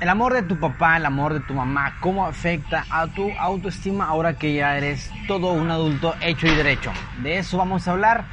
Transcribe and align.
el 0.00 0.08
amor 0.08 0.34
de 0.34 0.42
tu 0.42 0.58
papá, 0.58 0.96
el 0.96 1.06
amor 1.06 1.34
de 1.34 1.40
tu 1.40 1.54
mamá, 1.54 1.96
cómo 2.00 2.26
afecta 2.26 2.84
a 2.90 3.06
tu 3.08 3.30
autoestima 3.38 4.06
ahora 4.06 4.34
que 4.34 4.54
ya 4.54 4.76
eres 4.76 5.10
todo 5.26 5.52
un 5.52 5.70
adulto 5.70 6.14
hecho 6.20 6.46
y 6.46 6.54
derecho. 6.54 6.92
De 7.22 7.38
eso 7.38 7.58
vamos 7.58 7.88
a 7.88 7.92
hablar 7.92 8.24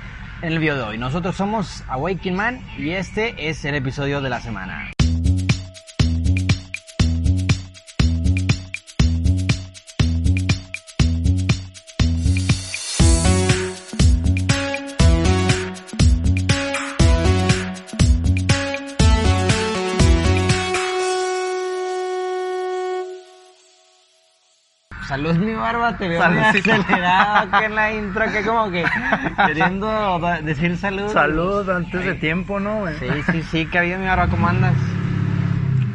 en 0.41 0.53
el 0.53 0.59
video 0.59 0.75
de 0.75 0.83
hoy. 0.83 0.97
Nosotros 0.97 1.35
somos 1.35 1.83
Awakening 1.87 2.35
Man 2.35 2.61
y 2.77 2.91
este 2.91 3.49
es 3.49 3.65
el 3.65 3.75
episodio 3.75 4.21
de 4.21 4.29
la 4.29 4.41
semana. 4.41 4.94
Salud 25.15 25.35
mi 25.37 25.53
barba, 25.53 25.97
te 25.97 26.09
veo 26.09 26.29
muy 26.29 26.39
acelerado 26.41 27.49
que 27.57 27.65
en 27.65 27.75
la 27.75 27.93
intro, 27.93 28.29
que 28.33 28.43
como 28.43 28.69
que 28.69 28.83
queriendo 29.47 30.19
decir 30.43 30.75
salud. 30.77 31.07
Salud 31.13 31.69
antes 31.69 32.03
de 32.05 32.15
tiempo, 32.15 32.59
¿no? 32.59 32.79
güey? 32.81 32.95
Sí, 32.99 33.07
sí, 33.31 33.43
sí, 33.43 33.65
que 33.67 33.79
había 33.79 33.97
mi 33.97 34.05
barba, 34.07 34.27
¿cómo 34.27 34.45
andas? 34.49 34.73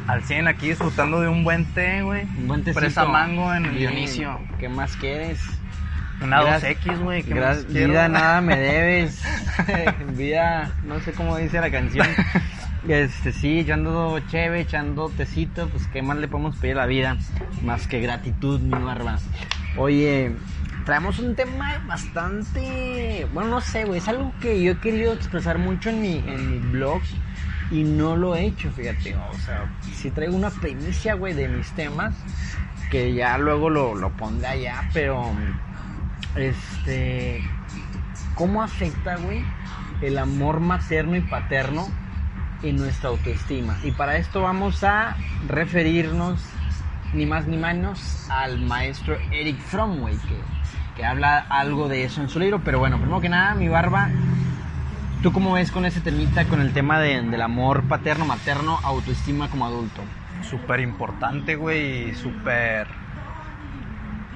Al 0.06 0.22
100 0.24 0.48
aquí 0.48 0.68
disfrutando 0.70 1.20
de 1.20 1.28
un 1.28 1.44
buen 1.44 1.66
té, 1.66 2.00
güey. 2.00 2.22
Un 2.38 2.48
buen 2.48 2.64
tecito. 2.64 2.80
Fresa 2.80 3.04
mango 3.04 3.52
en 3.52 3.66
el 3.66 3.76
Dionisio. 3.76 4.40
¿Qué 4.58 4.70
más 4.70 4.96
quieres? 4.96 5.38
Una 6.22 6.40
Gra- 6.42 6.60
2X, 6.60 6.98
güey. 7.00 7.22
vida 7.22 8.08
nada 8.08 8.40
me 8.40 8.56
debes. 8.58 9.22
vida, 10.16 10.70
no 10.84 10.98
sé 11.00 11.12
cómo 11.12 11.36
dice 11.36 11.60
la 11.60 11.70
canción. 11.70 12.06
Este, 12.88 13.32
sí, 13.32 13.60
echando 13.60 14.18
cheve, 14.20 14.60
echando 14.60 15.10
tecito, 15.10 15.68
pues 15.68 15.86
qué 15.92 16.02
más 16.02 16.16
le 16.18 16.28
podemos 16.28 16.56
pedir 16.56 16.76
a 16.76 16.80
la 16.80 16.86
vida 16.86 17.16
más 17.62 17.86
que 17.86 18.00
gratitud, 18.00 18.58
mi 18.60 18.82
barba. 18.82 19.18
Oye, 19.76 20.32
traemos 20.84 21.18
un 21.18 21.36
tema 21.36 21.78
bastante, 21.86 23.26
bueno, 23.32 23.50
no 23.50 23.60
sé, 23.60 23.84
güey, 23.84 23.98
es 23.98 24.08
algo 24.08 24.32
que 24.40 24.62
yo 24.62 24.72
he 24.72 24.78
querido 24.78 25.12
expresar 25.12 25.58
mucho 25.58 25.90
en 25.90 26.00
mi, 26.00 26.18
en 26.18 26.50
mi 26.50 26.58
blog 26.70 27.02
y 27.70 27.84
no 27.84 28.16
lo 28.16 28.34
he 28.34 28.46
hecho, 28.46 28.70
fíjate, 28.70 29.14
o 29.14 29.38
sea, 29.38 29.66
sí 29.92 30.10
traigo 30.10 30.34
una 30.34 30.50
primicia, 30.50 31.14
güey, 31.14 31.34
de 31.34 31.48
mis 31.48 31.70
temas 31.72 32.14
que 32.90 33.12
ya 33.14 33.38
luego 33.38 33.70
lo, 33.70 33.94
lo 33.94 34.10
pondré 34.16 34.48
allá, 34.48 34.82
pero 34.92 35.30
este, 36.34 37.42
¿cómo 38.34 38.62
afecta, 38.62 39.16
güey, 39.16 39.44
el 40.00 40.18
amor 40.18 40.60
materno 40.60 41.14
y 41.14 41.20
paterno 41.20 41.86
en 42.60 42.78
nuestra 42.78 43.10
autoestima? 43.10 43.78
Y 43.82 43.92
para 43.92 44.16
esto 44.18 44.42
vamos 44.42 44.82
a 44.84 45.24
referirnos 45.40 46.62
ni 47.12 47.26
más 47.26 47.46
ni 47.46 47.56
menos 47.58 48.20
al 48.28 48.60
maestro 48.60 49.18
Eric 49.30 49.62
Fromm, 49.62 50.00
güey, 50.00 50.24
que, 50.24 50.54
que 50.94 51.04
habla 51.04 51.38
algo 51.38 51.88
de 51.88 52.04
eso 52.04 52.20
en 52.20 52.28
su 52.28 52.38
libro. 52.40 52.62
Pero 52.64 52.78
bueno, 52.78 53.00
primero 53.00 53.20
que 53.20 53.28
nada, 53.28 53.54
mi 53.54 53.68
barba, 53.68 54.16
¿tú 55.20 55.32
cómo 55.32 55.52
ves 55.54 55.70
con 55.70 55.84
ese 55.86 56.02
temita, 56.02 56.46
con 56.48 56.60
el 56.60 56.72
tema 56.74 57.00
de- 57.00 57.22
del 57.22 57.42
amor 57.42 57.86
paterno, 57.88 58.26
materno, 58.26 58.80
autoestima 58.84 59.48
como 59.50 59.66
adulto? 59.66 60.12
Súper 60.40 60.80
importante, 60.80 61.56
güey. 61.56 62.14
Súper. 62.14 62.99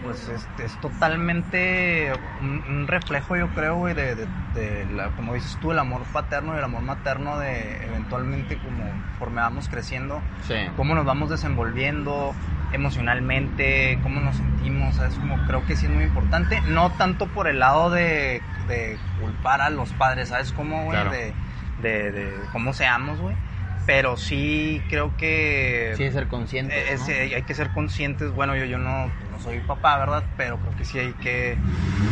Pues 0.04 0.28
este, 0.28 0.66
es 0.66 0.76
totalmente 0.80 2.12
un, 2.40 2.62
un 2.68 2.86
reflejo, 2.86 3.36
yo 3.36 3.48
creo, 3.48 3.76
güey, 3.76 3.94
de, 3.94 4.14
de- 4.14 4.26
de 4.54 4.86
la- 4.92 5.08
como 5.10 5.34
dices 5.34 5.56
tú, 5.60 5.72
el 5.72 5.78
amor 5.78 6.02
paterno 6.12 6.54
y 6.54 6.58
el 6.58 6.64
amor 6.64 6.82
materno 6.82 7.38
de 7.38 7.84
eventualmente, 7.86 8.58
como 8.58 8.84
conforme 8.84 9.40
vamos 9.40 9.68
creciendo, 9.68 10.22
Sí. 10.42 10.54
cómo 10.76 10.94
nos 10.94 11.04
vamos 11.06 11.30
desenvolviendo 11.30 12.34
emocionalmente, 12.70 13.98
cómo 14.02 14.20
nos 14.20 14.36
sentimos, 14.36 14.96
¿sabes? 14.96 15.14
Como 15.16 15.36
creo 15.46 15.64
que 15.64 15.74
sí 15.76 15.86
es 15.86 15.92
muy 15.92 16.04
importante, 16.04 16.60
no 16.68 16.90
tanto 16.92 17.26
por 17.28 17.48
el 17.48 17.58
lado 17.60 17.90
de, 17.90 18.42
de 18.68 18.98
culpar 19.20 19.60
a 19.62 19.70
los 19.70 19.92
padres, 19.94 20.28
¿sabes? 20.28 20.52
Cómo, 20.52 20.84
güey, 20.84 21.00
Claro. 21.00 21.10
de, 21.10 22.38
cómo 22.52 22.72
seamos, 22.72 23.20
güey, 23.20 23.36
pero 23.86 24.16
sí 24.16 24.82
creo 24.88 25.16
que... 25.16 25.92
Sí, 25.96 26.10
ser 26.10 26.28
consciente. 26.28 26.74
Eh, 26.76 26.92
es- 26.94 27.08
eh, 27.08 27.32
hay 27.34 27.42
que 27.42 27.54
ser 27.54 27.70
conscientes, 27.70 28.30
bueno, 28.32 28.54
yo, 28.56 28.64
yo 28.64 28.78
no, 28.78 29.10
no 29.34 29.40
soy 29.40 29.60
papá, 29.60 29.98
¿verdad? 29.98 30.24
Pero 30.36 30.60
creo 30.60 30.74
que 30.74 30.84
sí 30.84 30.98
hay 30.98 31.14
que 31.14 31.58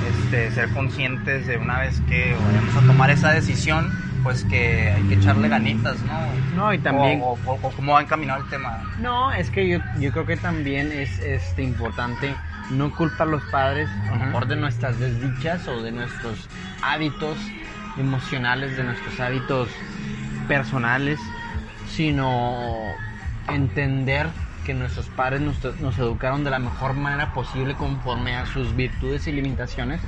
este, 0.00 0.50
ser 0.50 0.70
conscientes 0.72 1.46
de 1.46 1.56
una 1.56 1.78
vez 1.78 2.00
que 2.00 2.34
vayamos 2.34 2.76
a 2.76 2.82
tomar 2.82 3.10
esa 3.10 3.30
decisión, 3.30 3.92
pues 4.22 4.44
que 4.44 4.90
hay 4.90 5.04
que 5.04 5.14
echarle 5.14 5.48
ganitas, 5.48 6.02
¿no? 6.04 6.32
No, 6.50 6.72
y 6.72 6.80
también- 6.80 7.20
O, 7.22 7.40
o- 7.44 7.54
o 7.68 7.74
cómo 7.74 7.92
va 7.92 8.02
encaminado 8.02 8.40
el 8.40 8.46
tema. 8.48 8.82
No, 8.96 9.32
es 9.32 9.50
que 9.50 9.68
yo, 9.68 9.78
yo 9.94 10.10
creo 10.12 10.26
que 10.26 10.36
también 10.36 10.90
es 10.92 11.18
este, 11.20 11.62
importante 11.62 12.40
no 12.68 12.94
culpar 12.94 13.28
a 13.28 13.30
los 13.30 13.44
padres 13.44 13.90
a 14.08 14.12
lo 14.12 14.18
mejor 14.26 14.46
de 14.46 14.56
nuestras 14.56 14.98
desdichas 14.98 15.68
o 15.68 15.80
de 15.82 15.92
nuestros 15.92 16.50
hábitos 16.80 17.56
emocionales, 17.94 18.74
de 18.76 18.84
nuestros 18.84 19.20
hábitos 19.20 19.86
personales, 20.46 21.34
sino 21.82 23.04
entender 23.46 24.34
que 24.64 24.74
nuestros 24.74 25.06
padres 25.06 25.40
nos, 25.40 25.98
educaron 25.98 26.44
de 26.44 26.50
la 26.50 26.58
mejor 26.58 26.94
manera 26.94 27.32
posible 27.32 27.74
conforme 27.74 28.36
a 28.36 28.46
sus 28.46 28.74
virtudes 28.76 29.26
y 29.26 29.32
limitaciones. 29.32 30.00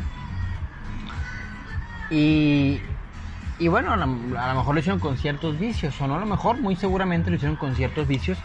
Y, 2.10 2.81
y 3.59 3.69
bueno, 3.69 3.93
a, 3.93 3.97
la- 3.97 4.04
a 4.04 4.53
lo 4.53 4.59
mejor 4.59 4.75
lo 4.75 4.81
hicieron 4.81 5.00
con 5.00 5.16
ciertos 5.16 5.59
vicios, 5.59 6.00
o 6.00 6.06
no 6.06 6.16
a 6.16 6.20
lo 6.20 6.26
mejor, 6.26 6.60
muy 6.60 6.76
seguramente 6.76 7.31
lo 7.31 7.37
hicieron 7.37 7.56
con 7.56 7.75
ciertos 7.75 8.06
vicios. 8.06 8.38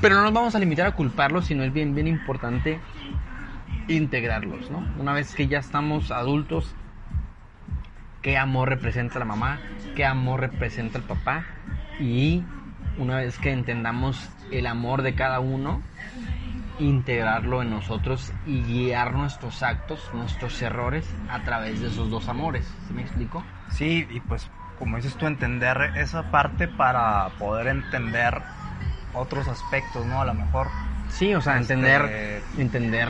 Pero 0.00 0.14
no 0.16 0.22
nos 0.22 0.32
vamos 0.32 0.54
a 0.54 0.58
limitar 0.58 0.86
a 0.86 0.92
culparlos, 0.92 1.46
sino 1.46 1.64
es 1.64 1.72
bien, 1.72 1.94
bien 1.94 2.06
importante 2.06 2.78
integrarlos, 3.88 4.70
¿no? 4.70 4.84
Una 4.98 5.12
vez 5.12 5.34
que 5.34 5.48
ya 5.48 5.58
estamos 5.58 6.10
adultos, 6.10 6.74
qué 8.22 8.36
amor 8.36 8.68
representa 8.68 9.18
la 9.18 9.24
mamá, 9.24 9.60
qué 9.96 10.04
amor 10.04 10.40
representa 10.40 10.98
el 10.98 11.04
papá, 11.04 11.44
y 11.98 12.42
una 12.98 13.16
vez 13.16 13.38
que 13.38 13.50
entendamos 13.50 14.28
el 14.50 14.66
amor 14.66 15.02
de 15.02 15.14
cada 15.14 15.40
uno, 15.40 15.82
integrarlo 16.78 17.62
en 17.62 17.70
nosotros 17.70 18.32
y 18.46 18.62
guiar 18.62 19.12
nuestros 19.14 19.62
actos, 19.62 20.10
nuestros 20.12 20.60
errores 20.62 21.04
a 21.28 21.42
través 21.44 21.80
de 21.80 21.88
esos 21.88 22.10
dos 22.10 22.28
amores. 22.28 22.72
¿Sí 22.86 22.94
me 22.94 23.02
explico? 23.02 23.44
Sí, 23.68 24.06
y 24.08 24.20
pues 24.20 24.50
como 24.78 24.96
dices 24.96 25.16
tú, 25.16 25.26
entender 25.26 25.90
esa 25.96 26.30
parte 26.30 26.68
para 26.68 27.30
poder 27.38 27.66
entender 27.66 28.40
otros 29.12 29.48
aspectos, 29.48 30.06
¿no? 30.06 30.20
A 30.20 30.24
lo 30.24 30.34
mejor 30.34 30.68
Sí, 31.10 31.34
o 31.34 31.40
sea, 31.40 31.58
Este- 31.58 31.72
entender, 31.74 32.44
entender 32.58 33.08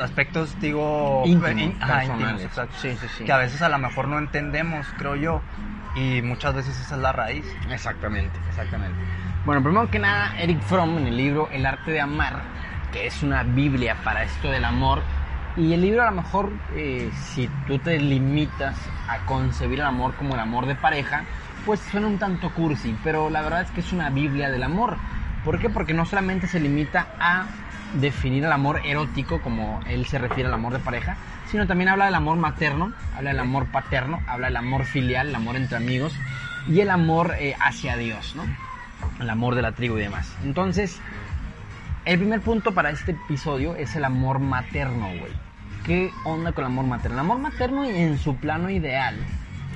aspectos, 0.00 0.58
digo, 0.60 1.24
Íntimos, 1.26 1.50
in- 1.50 1.76
ajá, 1.82 1.94
personales. 1.98 2.22
íntimos, 2.30 2.42
exacto. 2.44 2.74
Sí, 2.78 2.96
sí, 2.96 3.08
sí. 3.18 3.24
que 3.24 3.32
a 3.32 3.36
veces 3.38 3.60
a 3.62 3.68
lo 3.68 3.78
mejor 3.78 4.08
no 4.08 4.18
entendemos, 4.18 4.86
creo 4.96 5.16
yo, 5.16 5.42
y 5.94 6.22
muchas 6.22 6.54
veces 6.54 6.80
esa 6.80 6.94
es 6.94 7.00
la 7.00 7.12
raíz. 7.12 7.44
Exactamente, 7.68 8.38
exactamente. 8.48 8.98
Bueno, 9.46 9.62
primero 9.62 9.88
que 9.88 10.00
nada, 10.00 10.34
Eric 10.40 10.60
Fromm 10.60 10.98
en 10.98 11.06
el 11.06 11.16
libro 11.16 11.48
El 11.52 11.66
arte 11.66 11.92
de 11.92 12.00
amar, 12.00 12.42
que 12.92 13.06
es 13.06 13.22
una 13.22 13.44
Biblia 13.44 13.96
para 14.02 14.24
esto 14.24 14.50
del 14.50 14.64
amor, 14.64 15.02
y 15.56 15.72
el 15.72 15.82
libro 15.82 16.02
a 16.02 16.10
lo 16.10 16.16
mejor, 16.20 16.50
eh, 16.74 17.12
si 17.14 17.48
tú 17.64 17.78
te 17.78 17.96
limitas 18.00 18.76
a 19.08 19.18
concebir 19.24 19.78
el 19.78 19.86
amor 19.86 20.16
como 20.16 20.34
el 20.34 20.40
amor 20.40 20.66
de 20.66 20.74
pareja, 20.74 21.22
pues 21.64 21.78
suena 21.78 22.08
un 22.08 22.18
tanto 22.18 22.52
cursi, 22.54 22.96
pero 23.04 23.30
la 23.30 23.40
verdad 23.40 23.60
es 23.60 23.70
que 23.70 23.82
es 23.82 23.92
una 23.92 24.10
Biblia 24.10 24.50
del 24.50 24.64
amor. 24.64 24.96
¿Por 25.44 25.60
qué? 25.60 25.70
Porque 25.70 25.94
no 25.94 26.06
solamente 26.06 26.48
se 26.48 26.58
limita 26.58 27.06
a 27.20 27.46
definir 27.94 28.44
el 28.46 28.52
amor 28.52 28.80
erótico, 28.84 29.40
como 29.42 29.78
él 29.86 30.06
se 30.06 30.18
refiere 30.18 30.48
al 30.48 30.54
amor 30.54 30.72
de 30.72 30.80
pareja, 30.80 31.18
sino 31.52 31.68
también 31.68 31.90
habla 31.90 32.06
del 32.06 32.16
amor 32.16 32.36
materno, 32.36 32.92
habla 33.16 33.30
del 33.30 33.38
amor 33.38 33.66
paterno, 33.66 34.20
habla 34.26 34.48
del 34.48 34.56
amor 34.56 34.86
filial, 34.86 35.28
el 35.28 35.36
amor 35.36 35.54
entre 35.54 35.76
amigos 35.76 36.12
y 36.66 36.80
el 36.80 36.90
amor 36.90 37.36
eh, 37.38 37.54
hacia 37.60 37.96
Dios, 37.96 38.34
¿no? 38.34 38.42
El 39.20 39.30
amor 39.30 39.54
de 39.54 39.62
la 39.62 39.72
tribu 39.72 39.96
y 39.96 40.02
demás. 40.02 40.36
Entonces, 40.44 41.00
el 42.04 42.18
primer 42.18 42.40
punto 42.40 42.72
para 42.72 42.90
este 42.90 43.12
episodio 43.12 43.74
es 43.74 43.96
el 43.96 44.04
amor 44.04 44.38
materno, 44.38 45.08
güey. 45.18 45.32
¿Qué 45.84 46.10
onda 46.24 46.52
con 46.52 46.64
el 46.64 46.70
amor 46.70 46.86
materno? 46.86 47.16
El 47.16 47.20
amor 47.20 47.38
materno 47.38 47.84
en 47.84 48.18
su 48.18 48.36
plano 48.36 48.70
ideal. 48.70 49.16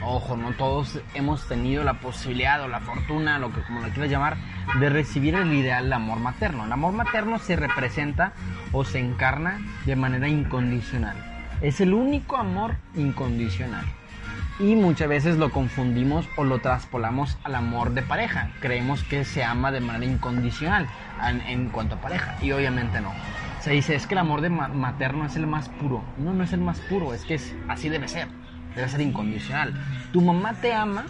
Ojo, 0.03 0.37
no 0.37 0.53
todos 0.53 0.99
hemos 1.15 1.47
tenido 1.47 1.85
la 1.85 2.01
posibilidad 2.01 2.63
o 2.63 2.69
la 2.69 2.81
fortuna, 2.81 3.39
lo 3.39 3.53
que 3.53 3.63
como 3.63 3.81
lo 3.81 3.89
quieras 3.91 4.11
llamar, 4.11 4.37
de 4.79 4.89
recibir 4.89 5.35
el 5.35 5.53
ideal 5.53 5.85
del 5.85 5.93
amor 5.93 6.19
materno. 6.19 6.65
El 6.65 6.73
amor 6.73 6.93
materno 6.93 7.39
se 7.39 7.57
representa 7.57 8.33
o 8.73 8.85
se 8.85 8.99
encarna 8.99 9.59
de 9.85 9.97
manera 9.97 10.27
incondicional. 10.29 11.17
Es 11.61 11.81
el 11.81 11.93
único 11.93 12.37
amor 12.37 12.77
incondicional. 12.95 13.85
Y 14.61 14.77
muchas 14.77 15.09
veces 15.09 15.39
lo 15.39 15.51
confundimos 15.51 16.29
o 16.37 16.45
lo 16.45 16.61
traspolamos 16.61 17.39
al 17.45 17.55
amor 17.55 17.95
de 17.95 18.03
pareja. 18.03 18.51
Creemos 18.61 19.03
que 19.05 19.25
se 19.25 19.43
ama 19.43 19.73
de 19.73 19.81
manera 19.81 20.05
incondicional 20.13 20.87
en, 21.47 21.71
cuanto 21.71 21.95
a 21.95 22.01
pareja. 22.01 22.37
Y 22.43 22.53
obviamente 22.53 23.01
no. 23.01 23.11
Se 23.63 23.71
dice, 23.71 23.95
es 23.95 24.07
que 24.07 24.15
el 24.15 24.19
amor 24.19 24.43
de 24.43 24.51
ma- 24.51 24.69
materno 24.69 25.25
es 25.25 25.37
el 25.37 25.47
más 25.47 25.69
puro. 25.71 26.05
No, 26.19 26.35
no 26.35 26.45
es 26.45 26.53
el 26.53 26.61
más 26.61 26.79
puro, 26.83 27.15
es 27.15 27.25
que 27.25 27.35
es, 27.35 27.55
así 27.69 27.89
debe 27.89 28.07
ser. 28.09 28.29
Debe 28.75 28.89
ser 28.89 29.01
incondicional. 29.01 29.73
Tu 30.13 30.21
mamá 30.21 30.53
te 30.61 30.75
ama 30.75 31.07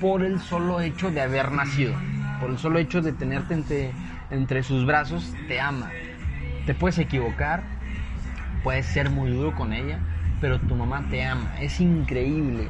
por 0.00 0.22
el 0.22 0.38
solo 0.40 0.80
hecho 0.80 1.10
de 1.10 1.22
haber 1.22 1.52
nacido. 1.52 1.94
por 2.40 2.50
el 2.50 2.58
solo 2.58 2.78
hecho 2.78 3.00
de 3.00 3.12
tenerte 3.12 3.54
entre, 3.54 3.92
entre 4.30 4.62
sus 4.62 4.84
brazos, 4.84 5.32
te 5.48 5.60
ama. 5.60 5.90
Te 6.66 6.74
puedes 6.74 6.98
equivocar, 6.98 7.62
puedes 8.62 8.84
ser 8.86 9.08
muy 9.08 9.30
duro 9.30 9.54
con 9.54 9.72
ella, 9.72 9.98
pero 10.40 10.58
tu 10.60 10.74
mamá 10.74 11.04
te 11.10 11.24
ama. 11.24 11.48
Es 11.60 11.80
increíble. 11.80 12.68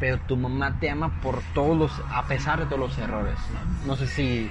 Pero 0.00 0.18
tu 0.18 0.36
mamá 0.36 0.74
te 0.80 0.90
ama 0.90 1.10
por 1.22 1.40
todos 1.54 1.76
los, 1.76 2.02
a 2.12 2.24
pesar 2.24 2.58
de 2.60 2.66
todos 2.66 2.78
los 2.80 2.98
errores. 2.98 3.38
No, 3.86 3.96
sé 3.96 4.06
si 4.06 4.50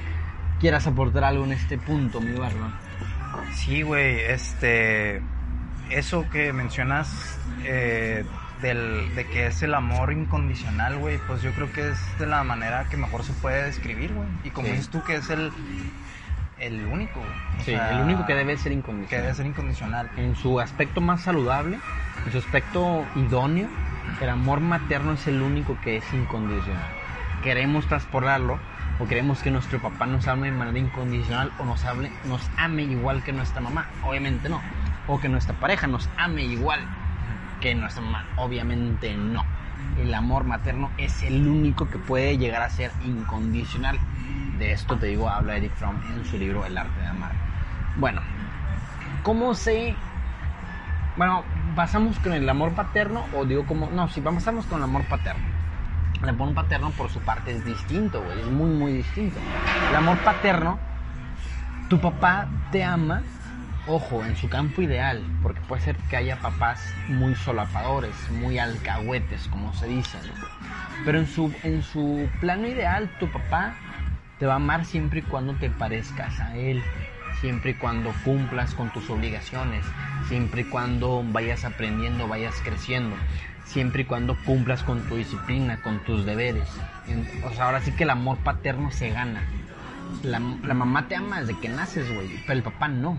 quieras 0.59 0.87
aportar 0.87 1.23
algo 1.25 1.43
en 1.45 1.51
este 1.51 1.77
punto, 1.77 2.21
mi 2.21 2.33
barba. 2.37 2.71
Sí, 3.53 3.81
güey, 3.81 4.19
este, 4.21 5.21
eso 5.91 6.25
que 6.31 6.53
mencionas 6.53 7.37
eh, 7.65 8.25
del, 8.61 9.13
de 9.15 9.25
que 9.25 9.47
es 9.47 9.61
el 9.63 9.73
amor 9.73 10.13
incondicional, 10.13 10.97
güey, 10.97 11.17
pues 11.27 11.41
yo 11.41 11.51
creo 11.51 11.71
que 11.73 11.89
es 11.89 12.19
de 12.19 12.25
la 12.25 12.43
manera 12.43 12.85
que 12.89 12.97
mejor 12.97 13.23
se 13.23 13.33
puede 13.33 13.63
describir, 13.65 14.11
güey. 14.13 14.27
Y 14.45 14.49
como 14.51 14.67
Sí. 14.67 14.73
dices 14.73 14.89
tú, 14.89 15.03
que 15.03 15.15
es 15.15 15.29
el, 15.29 15.51
el 16.59 16.85
único, 16.85 17.19
Sí, 17.59 17.71
sea, 17.71 17.91
el 17.91 18.01
único 18.01 18.25
que 18.25 18.33
debe 18.33 18.55
ser 18.57 18.71
que 18.71 18.77
incondicional. 18.79 19.23
debe 19.23 19.35
ser 19.35 19.45
incondicional. 19.45 20.09
en 20.17 20.35
su 20.35 20.59
aspecto 20.59 21.01
más 21.01 21.21
saludable, 21.21 21.79
en 22.25 22.31
su 22.31 22.37
aspecto 22.37 23.05
idóneo, 23.15 23.67
el 24.21 24.29
amor 24.29 24.59
materno 24.59 25.13
es 25.13 25.27
el 25.27 25.41
único 25.41 25.77
que 25.81 25.97
es 25.97 26.13
incondicional. 26.13 26.87
Queremos 27.43 27.87
transportarlo 27.87 28.59
o 28.99 29.05
queremos 29.05 29.41
que 29.41 29.51
nuestro 29.51 29.79
papá 29.79 30.05
nos 30.05 30.27
ame 30.27 30.51
de 30.51 30.57
manera 30.57 30.79
incondicional 30.79 31.51
o 31.59 31.65
nos 31.65 31.83
hable, 31.83 32.11
nos 32.25 32.49
ame 32.57 32.83
igual 32.83 33.23
que 33.23 33.33
nuestra 33.33 33.59
mamá, 33.59 33.87
obviamente 34.03 34.47
no. 34.49 34.61
O 35.07 35.19
que 35.19 35.27
nuestra 35.27 35.55
pareja 35.55 35.87
nos 35.87 36.09
ame 36.17 36.43
igual 36.43 36.79
que 37.59 37.75
nuestra 37.75 38.01
mamá, 38.01 38.25
obviamente 38.37 39.15
no. 39.15 39.43
El 39.99 40.13
amor 40.13 40.45
materno 40.45 40.91
es 40.97 41.23
el 41.23 41.47
único 41.47 41.89
que 41.89 41.97
puede 41.97 42.37
llegar 42.37 42.61
a 42.61 42.69
ser 42.69 42.91
incondicional. 43.03 43.99
De 44.57 44.71
esto 44.71 44.97
te 44.97 45.07
digo, 45.07 45.29
habla 45.29 45.57
Eric 45.57 45.73
Fromm 45.75 45.99
en 46.15 46.23
su 46.25 46.37
libro 46.37 46.65
El 46.65 46.77
arte 46.77 46.99
de 47.01 47.07
amar. 47.07 47.33
Bueno, 47.97 48.21
¿cómo 49.23 49.53
se 49.53 49.95
bueno, 51.15 51.43
pasamos 51.75 52.19
con 52.19 52.33
el 52.33 52.47
amor 52.49 52.73
paterno 52.73 53.25
o 53.35 53.45
digo 53.45 53.65
como, 53.65 53.89
no, 53.89 54.09
si 54.09 54.21
pasamos 54.21 54.65
con 54.65 54.79
el 54.79 54.83
amor 54.83 55.03
paterno. 55.05 55.43
El 56.21 56.29
amor 56.29 56.53
paterno 56.53 56.91
por 56.91 57.09
su 57.09 57.19
parte 57.19 57.51
es 57.51 57.65
distinto, 57.65 58.23
güey, 58.23 58.39
es 58.39 58.47
muy, 58.47 58.69
muy 58.69 58.93
distinto. 58.93 59.39
El 59.89 59.95
amor 59.95 60.17
paterno, 60.19 60.79
tu 61.89 61.99
papá 61.99 62.47
te 62.71 62.83
ama, 62.83 63.23
ojo, 63.87 64.23
en 64.23 64.35
su 64.37 64.47
campo 64.47 64.81
ideal, 64.81 65.21
porque 65.41 65.59
puede 65.61 65.81
ser 65.81 65.97
que 66.09 66.15
haya 66.15 66.37
papás 66.37 66.93
muy 67.09 67.35
solapadores, 67.35 68.15
muy 68.31 68.57
alcahuetes, 68.57 69.47
como 69.49 69.73
se 69.73 69.87
dice, 69.87 70.17
¿no? 70.25 70.47
Pero 71.03 71.19
en 71.19 71.27
su, 71.27 71.53
en 71.63 71.83
su 71.83 72.29
plano 72.39 72.67
ideal, 72.67 73.09
tu 73.19 73.29
papá 73.29 73.73
te 74.39 74.45
va 74.45 74.53
a 74.53 74.57
amar 74.57 74.85
siempre 74.85 75.19
y 75.19 75.23
cuando 75.23 75.53
te 75.55 75.69
parezcas 75.69 76.39
a 76.39 76.55
él, 76.55 76.81
siempre 77.43 77.71
y 77.71 77.73
cuando 77.73 78.13
cumplas 78.23 78.73
con 78.73 78.89
tus 78.93 79.09
obligaciones, 79.09 79.83
siempre 80.29 80.61
y 80.61 80.63
cuando 80.63 81.21
vayas 81.25 81.65
aprendiendo, 81.65 82.25
vayas 82.25 82.55
creciendo, 82.63 83.17
siempre 83.65 84.03
y 84.03 84.05
cuando 84.05 84.37
cumplas 84.45 84.81
con 84.81 85.01
tu 85.09 85.17
disciplina, 85.17 85.81
con 85.81 85.99
tus 86.05 86.25
deberes. 86.25 86.69
O 87.43 87.49
sea, 87.49 87.65
ahora 87.65 87.81
sí 87.81 87.91
que 87.91 88.05
el 88.05 88.11
amor 88.11 88.37
paterno 88.37 88.91
se 88.91 89.09
gana. 89.09 89.43
La, 90.23 90.39
mamá 90.39 91.09
te 91.09 91.17
ama 91.17 91.41
desde 91.41 91.59
que 91.59 91.67
naces, 91.67 92.09
güey, 92.15 92.29
pero 92.47 92.59
el 92.59 92.63
papá 92.63 92.87
no. 92.87 93.17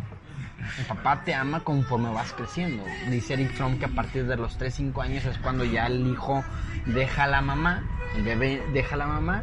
El 0.78 0.86
papá 0.86 1.22
te 1.22 1.34
ama 1.34 1.60
conforme 1.60 2.10
vas 2.10 2.32
creciendo. 2.32 2.82
Dice 3.10 3.34
Eric 3.34 3.52
que 3.78 3.84
a 3.84 3.88
partir 3.88 4.24
de 4.24 4.36
los 4.36 4.56
3, 4.56 4.74
5 4.74 5.02
años 5.02 5.26
es 5.26 5.36
cuando 5.36 5.66
ya 5.66 5.86
el 5.86 6.06
hijo 6.06 6.42
deja 6.86 7.24
a 7.24 7.28
la 7.28 7.42
mamá, 7.42 7.82
el 8.16 8.22
bebé 8.22 8.62
deja 8.72 8.94
a 8.94 8.98
la 8.98 9.06
mamá 9.06 9.42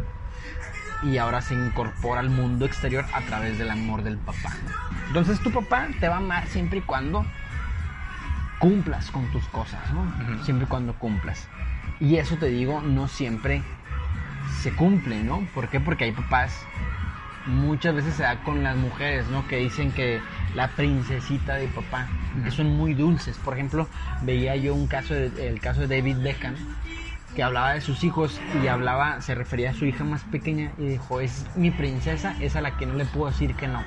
y 1.02 1.18
ahora 1.18 1.42
se 1.42 1.56
incorpora 1.56 2.20
al 2.22 2.30
mundo 2.30 2.66
exterior 2.66 3.06
a 3.12 3.22
través 3.22 3.58
del 3.58 3.72
amor 3.72 4.04
del 4.04 4.18
papá. 4.18 4.52
Entonces 5.08 5.42
tu 5.42 5.52
papá 5.52 5.88
te 6.00 6.08
va 6.08 6.16
a 6.16 6.18
amar 6.20 6.48
siempre 6.48 6.80
y 6.80 6.82
cuando 6.82 7.26
cumplas 8.60 9.10
con 9.12 9.30
tus 9.32 9.48
cosas, 9.48 9.92
¿no? 9.92 10.06
Siempre 10.44 10.66
y 10.66 10.68
cuando 10.70 10.94
cumplas. 10.94 11.48
Y 12.00 12.18
eso 12.18 12.38
te 12.38 12.48
digo, 12.48 12.82
no 12.82 13.08
siempre 13.08 13.64
se 14.62 14.72
cumple, 14.74 15.24
¿no? 15.24 15.42
¿Por 15.54 15.70
qué? 15.70 15.80
Porque 15.80 16.04
hay 16.06 16.12
papás, 16.12 16.68
muchas 17.46 17.96
veces 17.96 18.16
se 18.16 18.24
da 18.24 18.44
con 18.44 18.64
las 18.64 18.78
mujeres, 18.78 19.28
¿no? 19.30 19.48
Que 19.48 19.58
dicen 19.58 19.92
que 19.92 20.22
la 20.54 20.68
princesita 20.70 21.56
de 21.56 21.68
papá, 21.68 22.10
que 22.44 22.52
son 22.52 22.68
muy 22.68 22.94
dulces. 22.94 23.38
Por 23.38 23.56
ejemplo, 23.56 23.88
veía 24.22 24.56
yo 24.56 24.74
un 24.76 24.88
caso, 24.88 25.14
de- 25.14 25.48
el 25.48 25.60
caso 25.60 25.82
de 25.82 25.88
David 25.88 26.18
Beckham, 26.22 26.56
que 27.36 27.44
hablaba 27.44 27.74
de 27.74 27.82
sus 27.82 28.04
hijos 28.04 28.42
y 28.64 28.68
hablaba, 28.68 29.22
se 29.22 29.36
refería 29.36 29.70
a 29.72 29.74
su 29.74 29.86
hija 29.86 30.04
más 30.04 30.24
pequeña 30.24 30.72
y 30.78 30.86
dijo, 30.88 31.22
es 31.22 31.46
mi 31.56 31.72
princesa, 31.72 32.36
es 32.40 32.56
a 32.56 32.62
la 32.62 32.76
que 32.78 32.86
no 32.86 32.96
le 32.96 33.06
puedo 33.06 33.32
decir 33.32 33.56
que 33.56 33.68
no. 33.68 33.84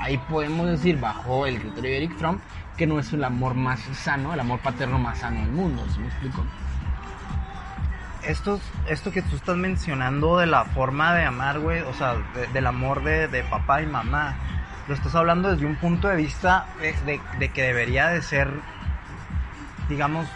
Ahí 0.00 0.18
podemos 0.28 0.66
decir, 0.68 0.98
bajo 0.98 1.46
el 1.46 1.58
criterio 1.60 1.90
de 1.90 1.96
Eric 1.98 2.16
Fromm, 2.18 2.38
que 2.76 2.86
no 2.86 2.98
es 2.98 3.12
el 3.12 3.24
amor 3.24 3.54
más 3.54 3.80
sano, 3.80 4.34
el 4.34 4.40
amor 4.40 4.60
paterno 4.60 4.98
más 4.98 5.18
sano 5.18 5.40
del 5.40 5.50
mundo, 5.52 5.84
¿sí 5.92 6.00
me 6.00 6.08
explico? 6.08 6.44
Esto, 8.22 8.60
esto 8.88 9.10
que 9.10 9.22
tú 9.22 9.34
estás 9.36 9.56
mencionando 9.56 10.38
de 10.38 10.46
la 10.46 10.64
forma 10.64 11.12
de 11.14 11.24
amar, 11.24 11.58
güey, 11.58 11.80
o 11.80 11.92
sea, 11.94 12.14
de- 12.34 12.46
del 12.48 12.66
amor 12.66 13.02
de, 13.02 13.26
de 13.26 13.42
papá 13.42 13.82
y 13.82 13.86
mamá, 13.86 14.36
lo 14.86 14.94
estás 14.94 15.14
hablando 15.14 15.50
desde 15.50 15.66
un 15.66 15.76
punto 15.76 16.08
de 16.08 16.16
vista 16.16 16.66
de, 16.80 17.20
de- 17.38 17.48
que 17.50 17.62
debería 17.62 18.08
de 18.08 18.22
ser, 18.22 18.48
digamos, 19.88 20.28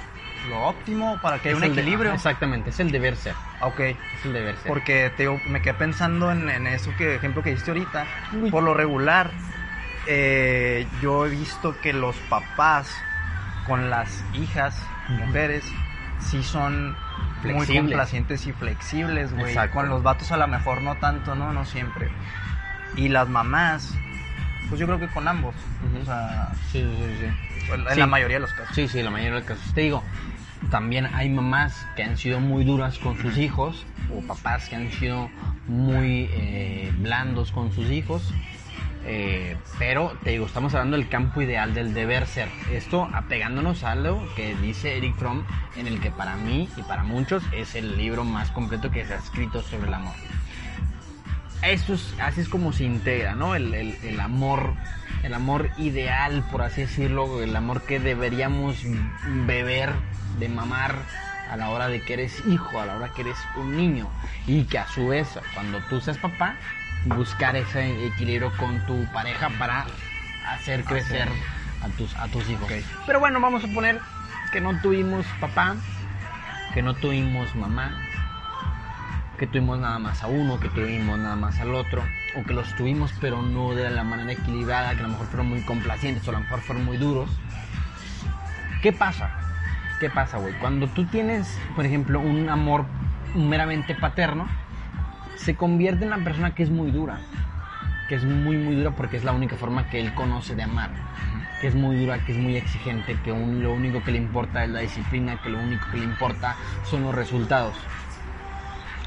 lo 0.47 0.63
óptimo 0.63 1.19
para 1.19 1.41
que 1.41 1.49
haya 1.51 1.59
Es 1.59 1.63
un 1.65 1.75
de- 1.75 1.81
equilibrio. 1.81 2.11
ajá, 2.11 2.17
exactamente, 2.17 2.71
es 2.71 2.81
el 2.81 2.91
deber 2.93 3.17
ser. 3.17 3.37
ok, 3.61 3.81
Es 3.81 4.25
el 4.25 4.33
deber 4.33 4.57
ser. 4.57 4.67
porque 4.69 5.11
te 5.17 5.29
me 5.49 5.61
quedé 5.63 5.75
pensando 5.75 6.31
en, 6.33 6.49
en 6.49 6.67
eso 6.67 6.95
que 6.97 7.15
ejemplo 7.17 7.43
que 7.43 7.51
diste 7.51 7.71
ahorita. 7.71 8.07
Uy. 8.33 8.51
Por 8.51 8.63
lo 8.63 8.75
regular, 8.75 9.33
eh, 10.07 10.87
yo 11.01 11.27
he 11.27 11.31
visto 11.31 11.81
que 11.81 11.93
los 11.93 12.17
papás 12.31 13.03
con 13.67 13.91
las 13.91 14.23
hijas, 14.35 14.89
mujeres, 15.09 15.73
sí 16.21 16.43
son 16.43 16.97
muy 17.43 17.67
complacientes 17.67 18.47
y 18.47 18.53
flexibles, 18.53 19.33
güey. 19.35 19.55
Con 19.71 19.89
los 19.89 20.03
vatos 20.03 20.31
a 20.33 20.37
lo 20.37 20.47
mejor 20.49 20.83
no 20.83 20.97
tanto, 20.97 21.35
¿no? 21.35 21.53
No 21.53 21.65
siempre. 21.65 22.09
Y 22.97 23.09
las 23.09 23.29
mamás, 23.29 23.95
pues 24.69 24.81
yo 24.81 24.87
creo 24.87 25.01
que 25.01 25.09
con 25.09 25.27
ambos. 25.29 25.55
O 26.01 26.05
sea, 26.05 26.53
Sí, 26.71 26.81
sí, 26.81 27.17
sí. 27.21 27.73
en 27.75 27.85
Sí. 27.95 27.99
la 28.01 28.07
mayoría 28.07 28.37
de 28.37 28.41
los 28.41 28.55
casos. 28.55 28.75
Sí, 28.75 28.87
sí, 28.89 29.03
la 29.03 29.11
mayoría 29.11 29.35
de 29.35 29.41
los 29.41 29.49
casos. 29.49 29.75
Te 29.75 29.81
digo, 29.83 30.05
también 30.77 31.09
hay 31.15 31.31
mamás 31.31 31.87
que 31.97 32.03
han 32.03 32.19
sido 32.19 32.39
muy 32.39 32.63
duras 32.63 32.99
con 32.99 33.17
sus 33.17 33.39
hijos, 33.39 33.87
o 34.15 34.21
papás 34.21 34.69
que 34.69 34.77
han 34.77 34.93
sido 34.93 35.31
muy 35.67 36.29
eh, 36.31 36.93
blandos 36.99 37.51
con 37.51 37.73
sus 37.73 37.91
hijos. 37.91 38.23
eh, 39.07 39.57
pero 39.79 40.13
te 40.23 40.33
digo, 40.33 40.45
estamos 40.45 40.75
hablando 40.75 40.99
del 40.99 41.09
campo 41.09 41.41
ideal 41.41 41.73
del 41.73 41.95
deber 41.95 42.27
ser. 42.27 42.51
Esto 42.71 43.09
apegándonos 43.15 43.85
a 43.85 43.93
algo 43.93 44.23
que 44.37 44.55
dice 44.57 44.99
Eric 44.99 45.17
Fromm, 45.17 45.47
en 45.79 45.87
el 45.87 45.99
que 45.99 46.11
para 46.11 46.37
mí 46.37 46.69
y 46.77 46.83
para 46.83 47.05
muchos 47.05 47.43
es 47.53 47.75
el 47.75 47.97
libro 47.97 48.25
más 48.25 48.51
completo 48.51 48.91
que 48.91 49.07
se 49.07 49.15
ha 49.15 49.17
escrito 49.17 49.63
sobre 49.63 49.89
el 49.89 49.95
amor. 49.95 50.13
Esto 51.63 51.95
es, 51.95 52.15
así 52.21 52.41
es 52.41 52.49
como 52.49 52.73
se 52.73 52.85
integra, 52.85 53.35
¿no? 53.35 53.55
El, 53.55 53.75
el- 53.75 53.97
el 54.03 54.21
amor, 54.21 54.75
el 55.23 55.35
amor 55.35 55.71
ideal, 55.79 56.45
por 56.51 56.63
así 56.63 56.83
decirlo, 56.83 57.43
el 57.43 57.55
amor 57.57 57.83
que 57.83 57.99
deberíamos 57.99 58.83
beber, 59.47 59.93
de 60.39 60.49
mamar 60.49 60.97
a 61.51 61.57
la 61.57 61.71
hora 61.71 61.89
de 61.89 62.03
que 62.03 62.15
eres 62.15 62.45
hijo, 62.47 62.81
a 62.81 62.87
la 62.87 62.97
hora 62.97 63.09
que 63.15 63.23
eres 63.23 63.39
un 63.57 63.77
niño. 63.77 64.09
Y 64.47 64.65
que 64.65 64.79
a 64.79 64.87
su 64.87 65.09
vez, 65.09 65.39
cuando 65.55 65.81
tú 65.89 66.01
seas 66.01 66.19
papá, 66.19 66.57
buscar 67.05 67.57
ese 67.57 68.07
equilibrio 68.07 68.53
con 68.57 68.85
tu 68.87 69.05
pareja 69.13 69.49
para 69.59 69.87
hacer 70.49 70.85
crecer 70.85 71.29
a 71.83 71.89
tus, 71.97 72.15
a 72.17 72.29
tus 72.29 72.49
hijos. 72.51 72.69
Pero 73.07 73.21
bueno, 73.21 73.41
vamos 73.41 73.65
a 73.65 73.69
poner 73.69 74.01
que 74.53 74.61
no 74.61 74.79
tuvimos 74.81 75.25
papá, 75.41 75.77
que 76.75 76.83
no 76.83 76.95
tuvimos 76.95 77.55
mamá, 77.57 78.06
que 79.37 79.47
tuvimos 79.47 79.79
nada 79.79 79.99
más 79.99 80.23
a 80.23 80.29
uno, 80.29 80.59
que 80.59 80.69
tuvimos 80.69 81.19
nada 81.19 81.37
más 81.37 81.61
al 81.61 81.75
otro, 81.75 82.03
o 82.35 82.43
que 82.43 82.55
los 82.55 82.75
tuvimos 82.75 83.13
pero 83.21 83.43
no 83.43 83.75
de 83.75 83.91
la 83.91 84.05
manera 84.05 84.33
equilibrada, 84.33 84.95
que 84.95 85.01
a 85.01 85.03
lo 85.03 85.11
mejor 85.11 85.27
fueron 85.27 85.49
muy 85.49 85.61
complacientes 85.61 86.27
o 86.27 86.31
a 86.31 86.35
lo 86.35 86.41
mejor 86.41 86.61
fueron 86.61 86.85
muy 86.85 86.97
duros. 86.97 87.31
¿Qué 88.83 88.93
pasa? 88.93 89.31
¿Qué 90.01 90.11
pasa, 90.11 90.39
güey? 90.39 90.55
Cuando 90.55 90.87
tú 90.89 91.05
tienes, 91.07 91.59
por 91.75 91.87
ejemplo, 91.87 92.21
un 92.21 92.49
amor 92.49 92.87
meramente 93.35 93.95
paterno, 93.95 94.47
se 95.37 95.55
convierte 95.55 96.05
en 96.05 96.13
una 96.13 96.25
persona 96.25 96.55
que 96.55 96.63
es 96.63 96.71
muy 96.71 96.91
dura, 96.91 97.19
que 98.09 98.15
es 98.15 98.25
muy, 98.25 98.57
muy 98.57 98.77
dura 98.77 98.93
porque 98.93 99.17
es 99.17 99.25
la 99.25 99.33
única 99.33 99.57
forma 99.57 99.89
que 99.89 100.01
él 100.01 100.15
conoce 100.15 100.55
de 100.55 100.63
amar, 100.63 100.91
que 101.61 101.69
es 101.69 101.75
muy 101.75 101.97
dura, 101.97 102.19
que 102.25 102.33
es 102.33 102.39
muy 102.39 102.57
exigente, 102.57 103.19
que 103.23 103.31
lo 103.31 103.73
único 103.73 104.03
que 104.03 104.13
le 104.13 104.19
importa 104.19 104.65
es 104.65 104.71
la 104.71 104.81
disciplina, 104.81 105.41
que 105.43 105.51
lo 105.51 105.59
único 105.59 105.87
que 105.91 105.99
le 105.99 106.05
importa 106.05 106.57
son 106.85 107.03
los 107.03 107.15
resultados 107.15 107.75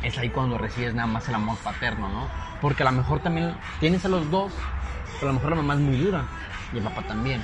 es 0.04 0.18
ahí 0.18 0.30
cuando 0.30 0.58
recibes 0.58 0.94
nada 0.94 1.08
más 1.08 1.28
el 1.28 1.36
amor 1.36 1.58
paterno, 1.58 2.10
¿no? 2.10 2.28
Porque 2.62 2.84
a 2.84 2.86
lo 2.88 2.92
mejor 2.94 3.20
también 3.20 3.56
tienes 3.80 4.06
a 4.06 4.10
los 4.10 4.30
dos, 4.32 4.54
pero 5.20 5.30
a 5.30 5.34
lo 5.34 5.40
mejor 5.40 5.50
la 5.52 5.56
mamá 5.58 5.74
es 5.76 5.80
muy 5.80 5.98
dura 5.98 6.26
y 6.74 6.78
el 6.78 6.84
papá 6.84 7.02
también. 7.04 7.42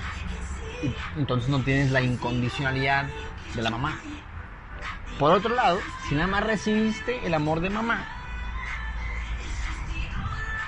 Y 0.84 1.20
entonces 1.20 1.50
no 1.50 1.60
tienes 1.62 1.92
la 1.92 2.02
incondicionalidad 2.02 3.08
de 3.54 3.62
la 3.62 3.70
mamá. 3.70 3.98
Por 5.20 5.32
otro 5.32 5.56
lado, 5.56 5.80
si 6.08 6.16
nada 6.16 6.28
más 6.28 6.44
recibiste 6.44 7.26
el 7.26 7.34
amor 7.34 7.62
de 7.62 7.70
mamá, 7.70 8.06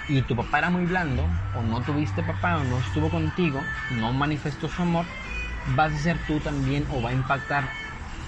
y 0.07 0.21
tu 0.21 0.37
papá 0.37 0.59
era 0.59 0.69
muy 0.69 0.85
blando, 0.85 1.23
o 1.53 1.61
no 1.61 1.81
tuviste 1.81 2.23
papá, 2.23 2.57
o 2.57 2.63
no 2.63 2.77
estuvo 2.79 3.09
contigo, 3.09 3.59
no 3.91 4.13
manifestó 4.13 4.69
su 4.69 4.81
amor, 4.81 5.05
vas 5.75 5.93
a 5.93 5.97
ser 5.97 6.17
tú 6.27 6.39
también, 6.39 6.87
o 6.93 7.01
va 7.01 7.09
a 7.09 7.13
impactar 7.13 7.65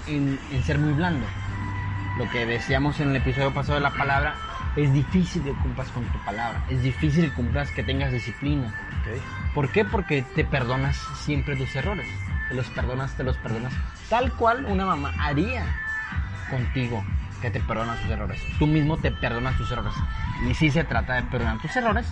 en, 0.06 0.38
en 0.50 0.62
ser 0.62 0.78
muy 0.78 0.92
blando. 0.92 1.26
Lo 2.20 2.28
que 2.28 2.44
decíamos 2.44 3.00
en 3.00 3.08
el 3.08 3.16
episodio 3.16 3.50
pasado 3.54 3.76
de 3.76 3.80
la 3.80 3.94
palabra, 3.94 4.34
es 4.76 4.92
difícil 4.92 5.42
que 5.42 5.54
cumplas 5.54 5.88
con 5.88 6.04
tu 6.04 6.18
palabra, 6.18 6.62
es 6.68 6.82
difícil 6.82 7.24
que 7.24 7.32
cumplas 7.32 7.70
que 7.70 7.82
tengas 7.82 8.12
disciplina. 8.12 8.74
¿Por 9.54 9.70
qué? 9.70 9.86
Porque 9.86 10.22
te 10.34 10.44
perdonas 10.44 10.98
siempre 11.24 11.56
tus 11.56 11.74
errores, 11.76 12.06
te 12.50 12.54
los 12.54 12.68
perdonas, 12.68 13.16
te 13.16 13.24
los 13.24 13.38
perdonas, 13.38 13.72
tal 14.10 14.34
cual 14.34 14.66
una 14.66 14.84
mamá 14.84 15.14
haría 15.18 15.64
contigo 16.50 17.02
que 17.40 17.50
te 17.50 17.58
perdona 17.60 17.96
tus 18.02 18.10
errores. 18.10 18.38
Tú 18.58 18.66
mismo 18.66 18.98
te 18.98 19.12
perdonas 19.12 19.56
tus 19.56 19.72
errores. 19.72 19.94
Y 20.46 20.52
sí 20.52 20.70
se 20.70 20.84
trata 20.84 21.14
de 21.14 21.22
perdonar 21.22 21.56
tus 21.56 21.74
errores, 21.74 22.06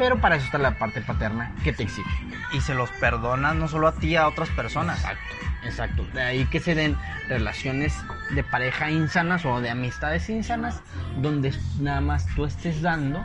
pero 0.00 0.18
para 0.18 0.36
eso 0.36 0.46
está 0.46 0.56
la 0.56 0.78
parte 0.78 1.02
paterna 1.02 1.52
que 1.62 1.74
te 1.74 1.82
exige. 1.82 2.08
Y 2.54 2.62
se 2.62 2.72
los 2.74 2.90
perdonas 2.90 3.54
no 3.54 3.68
solo 3.68 3.86
a 3.86 3.92
ti, 3.92 4.16
a 4.16 4.26
otras 4.26 4.48
personas. 4.48 4.96
Exacto, 4.96 5.36
exacto. 5.62 6.06
De 6.14 6.22
ahí 6.22 6.46
que 6.46 6.58
se 6.58 6.74
den 6.74 6.96
relaciones 7.28 7.94
de 8.30 8.42
pareja 8.42 8.90
insanas 8.90 9.44
o 9.44 9.60
de 9.60 9.68
amistades 9.68 10.30
insanas, 10.30 10.80
donde 11.18 11.52
nada 11.80 12.00
más 12.00 12.24
tú 12.34 12.46
estés 12.46 12.80
dando 12.80 13.22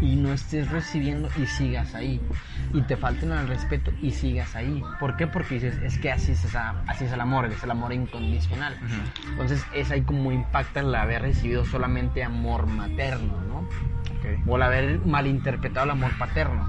y 0.00 0.16
no 0.16 0.32
estés 0.32 0.70
recibiendo 0.70 1.28
y 1.36 1.46
sigas 1.46 1.94
ahí. 1.94 2.22
Y 2.74 2.80
te 2.82 2.96
falten 2.96 3.32
al 3.32 3.48
respeto 3.48 3.92
y 4.00 4.12
sigas 4.12 4.56
ahí. 4.56 4.82
¿Por 4.98 5.16
qué? 5.16 5.26
Porque 5.26 5.54
dices, 5.54 5.78
es 5.82 5.98
que 5.98 6.10
así 6.10 6.32
es, 6.32 6.54
así 6.54 7.04
es 7.04 7.12
el 7.12 7.20
amor, 7.20 7.46
es 7.46 7.62
el 7.62 7.70
amor 7.70 7.92
incondicional. 7.92 8.78
Entonces 9.30 9.64
es 9.74 9.90
ahí 9.90 10.02
como 10.02 10.32
impacta 10.32 10.80
el 10.80 10.94
haber 10.94 11.22
recibido 11.22 11.64
solamente 11.64 12.24
amor 12.24 12.66
materno, 12.66 13.34
¿no? 13.48 13.68
O 14.46 14.56
el 14.56 14.62
haber 14.62 15.00
malinterpretado 15.04 15.84
el 15.84 15.90
amor 15.90 16.16
paterno. 16.18 16.66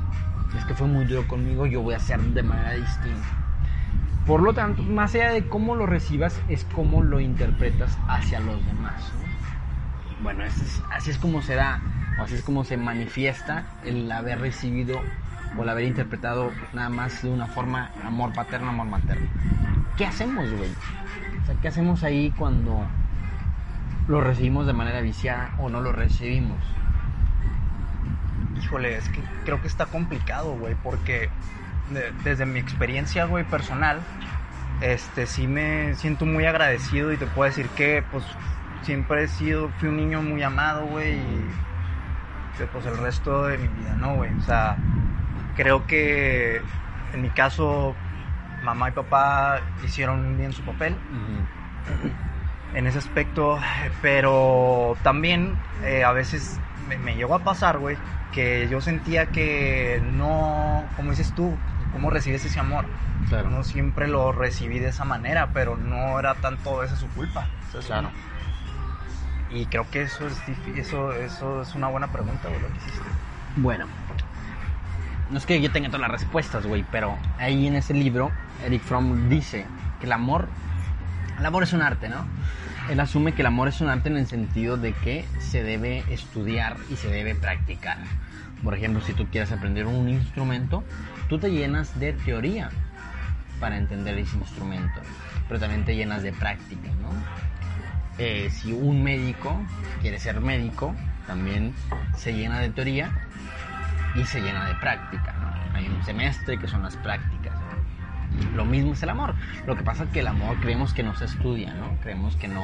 Es 0.58 0.66
que 0.66 0.74
fue 0.74 0.88
muy 0.88 1.06
duro 1.06 1.28
conmigo, 1.28 1.66
yo 1.66 1.82
voy 1.82 1.94
a 1.94 1.98
hacer 1.98 2.20
de 2.20 2.44
manera 2.44 2.74
distinta. 2.74 3.28
Por 4.28 4.42
lo 4.42 4.54
tanto, 4.54 4.84
más 4.84 5.16
allá 5.16 5.32
de 5.32 5.48
cómo 5.48 5.76
lo 5.76 5.86
recibas, 5.86 6.40
es 6.48 6.66
cómo 6.66 7.02
lo 7.02 7.20
interpretas 7.20 7.98
hacia 8.08 8.40
los 8.40 8.66
demás. 8.66 9.12
Bueno, 10.22 10.44
así 10.92 11.12
es 11.12 11.18
como 11.18 11.42
se 11.42 11.56
da 11.56 11.82
o 12.18 12.24
así 12.24 12.36
es 12.36 12.44
como 12.44 12.64
se 12.64 12.78
manifiesta 12.78 13.66
el 13.84 14.10
haber 14.12 14.40
recibido 14.40 15.02
o 15.58 15.64
el 15.64 15.70
haber 15.70 15.86
interpretado 15.86 16.52
nada 16.74 16.90
más 16.90 17.22
de 17.22 17.30
una 17.30 17.48
forma 17.48 17.92
amor 18.04 18.34
paterno, 18.34 18.70
amor 18.70 18.88
materno. 18.88 19.28
¿Qué 19.98 20.06
hacemos, 20.06 20.50
güey? 20.52 20.70
O 21.42 21.46
sea, 21.46 21.56
¿qué 21.62 21.68
hacemos 21.68 22.04
ahí 22.04 22.32
cuando 22.38 22.86
lo 24.08 24.22
recibimos 24.22 24.66
de 24.66 24.74
manera 24.74 25.02
viciada 25.02 25.52
o 25.60 25.70
no 25.70 25.82
lo 25.82 25.92
recibimos? 25.92 26.58
Híjole, 28.58 28.98
es 28.98 29.10
que 29.10 29.22
creo 29.46 29.62
que 29.62 29.68
está 29.68 29.86
complicado, 29.86 30.56
güey, 30.56 30.76
porque 30.76 31.30
desde 32.24 32.46
mi 32.46 32.60
experiencia, 32.60 33.26
güey, 33.26 33.44
personal, 33.44 34.00
este, 34.82 35.28
sí 35.28 35.48
me 35.48 35.96
siento 35.96 36.26
muy 36.26 36.46
agradecido 36.46 37.12
y 37.12 37.18
te 37.18 37.28
puedo 37.28 37.50
decir 37.50 37.68
que, 37.70 38.04
pues, 38.12 38.24
siempre 38.82 39.24
he 39.24 39.28
sido, 39.28 39.70
fui 39.78 39.90
un 39.90 39.98
niño 39.98 40.22
muy 40.22 40.42
amado, 40.44 40.86
güey, 40.88 41.14
y 41.14 41.50
pues 42.72 42.86
el 42.86 42.98
resto 42.98 43.48
de 43.48 43.58
mi 43.58 43.68
vida, 43.68 43.96
¿no, 43.96 44.16
güey? 44.16 44.32
O 44.38 44.42
sea, 44.42 44.78
creo 45.56 45.86
que 45.88 46.62
en 47.14 47.22
mi 47.22 47.30
caso, 47.30 47.96
mamá 48.64 48.90
y 48.90 48.92
papá 48.92 49.62
hicieron 49.84 50.38
bien 50.38 50.52
su 50.52 50.64
papel. 50.64 50.96
En 52.74 52.88
ese 52.88 52.98
aspecto, 52.98 53.60
pero 54.02 54.98
también 55.04 55.56
eh, 55.84 56.04
a 56.04 56.12
veces 56.12 56.60
me, 56.88 57.16
llegó 57.16 57.36
a 57.36 57.40
pasar, 57.40 57.78
güey, 57.78 57.98
que 58.34 58.68
yo 58.68 58.82
sentía 58.82 59.28
que 59.28 60.02
no, 60.14 60.84
como 60.96 61.12
dices 61.12 61.34
tú, 61.36 61.56
cómo 61.92 62.10
recibes 62.10 62.44
ese 62.46 62.60
amor. 62.60 62.86
Claro. 63.30 63.50
No 63.50 63.64
siempre 63.64 64.08
lo 64.08 64.32
recibí 64.32 64.80
de 64.80 64.90
esa 64.90 65.06
manera, 65.06 65.50
pero 65.54 65.78
no 65.78 66.20
era 66.20 66.34
tanto 66.36 66.84
esa 66.84 66.96
su 66.96 67.08
culpa. 67.10 67.48
claro. 67.86 68.10
Y 69.52 69.68
creo 69.68 69.88
que 69.92 70.02
eso 70.02 70.26
es, 70.26 70.42
eso, 70.76 71.14
eso 71.14 71.62
es 71.62 71.76
una 71.76 71.88
buena 71.88 72.08
pregunta, 72.12 72.50
güey, 72.50 72.60
lo 72.60 72.68
que 72.70 72.78
hiciste. 72.78 73.06
Bueno, 73.58 73.86
no 75.34 75.40
es 75.40 75.48
que 75.48 75.60
yo 75.60 75.72
tenga 75.72 75.88
todas 75.88 76.02
las 76.02 76.12
respuestas, 76.12 76.64
güey, 76.68 76.86
pero 76.92 77.18
ahí 77.40 77.66
en 77.66 77.76
ese 77.76 77.96
libro, 77.96 78.32
Eric 78.64 78.84
Fromm 78.84 79.30
dice 79.30 79.66
que 80.00 80.06
el 80.06 80.12
amor, 80.12 80.48
el 81.40 81.46
amor 81.46 81.64
es 81.64 81.74
un 81.74 81.82
arte, 81.82 82.08
¿no? 82.08 82.28
Él 82.88 83.00
asume 83.00 83.34
que 83.34 83.42
el 83.42 83.48
amor 83.48 83.68
es 83.68 83.82
un 83.82 83.90
arte 83.90 84.10
en 84.10 84.18
el 84.18 84.28
sentido 84.28 84.78
de 84.78 84.94
que 84.94 85.26
se 85.40 85.64
debe 85.64 86.04
estudiar 86.12 86.78
y 86.92 86.98
se 86.98 87.08
debe 87.08 87.34
practicar. 87.34 87.98
Por 88.64 88.76
ejemplo, 88.76 89.02
si 89.02 89.14
tú 89.14 89.26
quieres 89.32 89.52
aprender 89.52 89.88
un 89.88 90.08
instrumento, 90.08 90.84
tú 91.30 91.40
te 91.40 91.50
llenas 91.50 92.00
de 92.00 92.14
teoría 92.14 92.70
para 93.60 93.78
entender 93.78 94.16
ese 94.20 94.38
instrumento, 94.38 95.02
pero 95.48 95.60
también 95.60 95.84
te 95.84 95.96
llenas 95.96 96.22
de 96.22 96.32
práctica, 96.32 96.90
¿no? 97.02 97.10
Eh, 98.20 98.52
si 98.52 98.72
un 98.72 99.02
médico 99.02 99.60
quiere 100.00 100.20
ser 100.20 100.42
médico, 100.42 100.94
también 101.26 101.74
se 102.16 102.34
llena 102.34 102.60
de 102.60 102.70
teoría 102.70 103.23
y 104.16 104.24
se 104.26 104.42
llena 104.42 104.66
de 104.66 104.76
práctica. 104.76 105.34
Hay 105.74 105.88
un 105.88 106.04
semestre 106.04 106.58
que 106.58 106.68
son 106.68 106.84
las 106.84 106.96
prácticas. 106.98 107.54
Lo 108.56 108.66
mismo 108.66 108.94
es 108.94 109.04
el 109.04 109.10
amor. 109.10 109.36
Lo 109.66 109.76
que 109.76 109.84
pasa 109.84 110.04
es 110.04 110.10
que 110.10 110.20
el 110.20 110.28
amor 110.28 110.58
creemos 110.60 110.94
que 110.94 111.04
no 111.04 111.16
se 111.16 111.26
estudia, 111.26 111.74
¿no? 111.74 111.98
Creemos 112.02 112.36
que 112.36 112.48
no, 112.48 112.64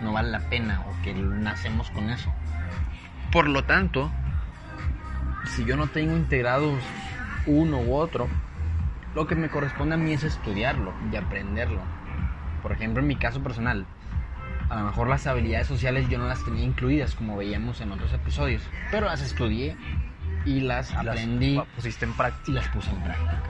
no 0.00 0.12
vale 0.12 0.30
la 0.30 0.40
pena 0.40 0.82
o 0.86 1.02
que 1.02 1.14
nacemos 1.14 1.90
con 1.90 2.10
eso. 2.10 2.32
Por 3.32 3.48
lo 3.48 3.64
tanto, 3.64 4.10
si 5.44 5.64
yo 5.64 5.76
no 5.76 5.86
tengo 5.88 6.16
integrados 6.16 6.80
uno 7.46 7.80
u 7.80 7.94
otro, 7.94 8.28
lo 9.14 9.26
que 9.26 9.34
me 9.34 9.48
corresponde 9.48 9.94
a 9.94 9.98
mí 9.98 10.12
es 10.12 10.24
estudiarlo 10.24 10.92
y 11.12 11.16
aprenderlo. 11.16 11.80
Por 12.62 12.72
ejemplo, 12.72 13.00
en 13.00 13.08
mi 13.08 13.16
caso 13.16 13.42
personal, 13.42 13.86
a 14.68 14.76
lo 14.76 14.86
mejor 14.86 15.08
las 15.08 15.26
habilidades 15.26 15.68
sociales 15.68 16.08
yo 16.08 16.18
no 16.18 16.26
las 16.26 16.44
tenía 16.44 16.64
incluidas 16.64 17.14
como 17.14 17.36
veíamos 17.36 17.80
en 17.80 17.92
otros 17.92 18.12
episodios, 18.12 18.62
pero 18.90 19.06
las 19.06 19.22
estudié 19.22 19.76
y 20.46 20.60
las 20.60 20.94
aprendí. 20.94 21.60
pusiste 21.74 22.04
en 22.04 22.12
práctica. 22.14 22.50
Y 22.50 22.54
las 22.54 22.68
puse 22.68 22.90
en 22.90 23.02
práctica. 23.02 23.42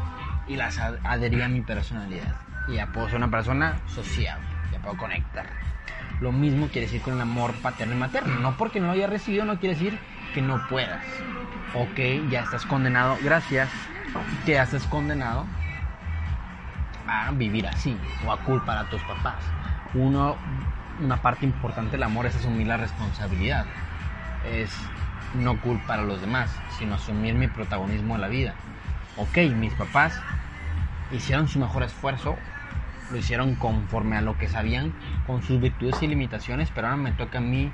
Y 0.49 0.57
las 0.57 0.79
adherí 0.79 1.43
a 1.43 1.49
mi 1.49 1.61
personalidad. 1.61 2.35
Y 2.69 2.75
ya 2.75 2.87
puedo 2.87 3.09
ser 3.09 3.19
una 3.19 3.31
persona 3.31 3.77
sociable, 3.87 4.45
ya 4.73 4.81
puedo 4.81 4.97
conectar. 4.97 5.47
Lo 6.21 6.33
mismo 6.33 6.69
quiere 6.69 6.87
decir 6.87 7.03
con 7.03 7.15
el 7.15 7.21
amor 7.21 7.55
paterno 7.63 7.95
y 7.95 7.99
materno. 7.99 8.41
No 8.41 8.57
porque 8.57 8.81
no 8.81 8.87
lo 8.87 8.93
hayas 8.93 9.11
recibido 9.11 9.45
no 9.45 9.61
quiere 9.61 9.75
decir 9.75 9.99
que 10.35 10.43
no 10.43 10.67
puedas. 10.69 11.05
O 11.75 11.87
que 11.95 12.27
ya 12.31 12.41
estás 12.41 12.65
condenado, 12.65 13.19
gracias, 13.23 13.69
que 14.45 14.53
ya 14.53 14.63
estás 14.63 14.87
condenado 14.87 15.47
a 17.07 17.31
vivir 17.33 17.67
así 17.67 17.97
o 18.27 18.33
a 18.33 18.39
culpar 18.39 18.79
a 18.79 18.89
tus 18.89 19.03
papás. 19.03 19.45
Uno 19.95 20.37
una 21.01 21.21
parte 21.21 21.45
importante 21.45 21.93
del 21.93 22.03
amor 22.03 22.27
es 22.27 22.37
asumir 22.37 22.67
la 22.67 22.77
responsabilidad. 22.77 23.67
Es 24.51 24.71
no 25.35 25.61
culpar 25.61 26.01
a 26.01 26.05
los 26.05 26.21
demás, 26.21 26.51
sino 26.79 26.95
asumir 26.95 27.35
mi 27.35 27.49
protagonismo 27.49 28.15
en 28.15 28.21
la 28.21 28.29
vida. 28.29 28.55
Ok, 29.17 29.39
mis 29.55 29.73
papás 29.75 30.21
hicieron 31.11 31.49
su 31.49 31.59
mejor 31.59 31.83
esfuerzo, 31.83 32.37
lo 33.11 33.19
hicieron 33.19 33.55
conforme 33.55 34.17
a 34.17 34.21
lo 34.21 34.37
que 34.37 34.49
sabían, 34.49 34.93
con 35.27 35.43
sus 35.43 35.61
virtudes 35.61 36.03
y 36.03 36.07
limitaciones, 36.07 36.71
pero 36.75 36.89
ahora 36.89 36.97
me 36.97 37.13
toca 37.13 37.39
a 37.39 37.41
mí 37.41 37.73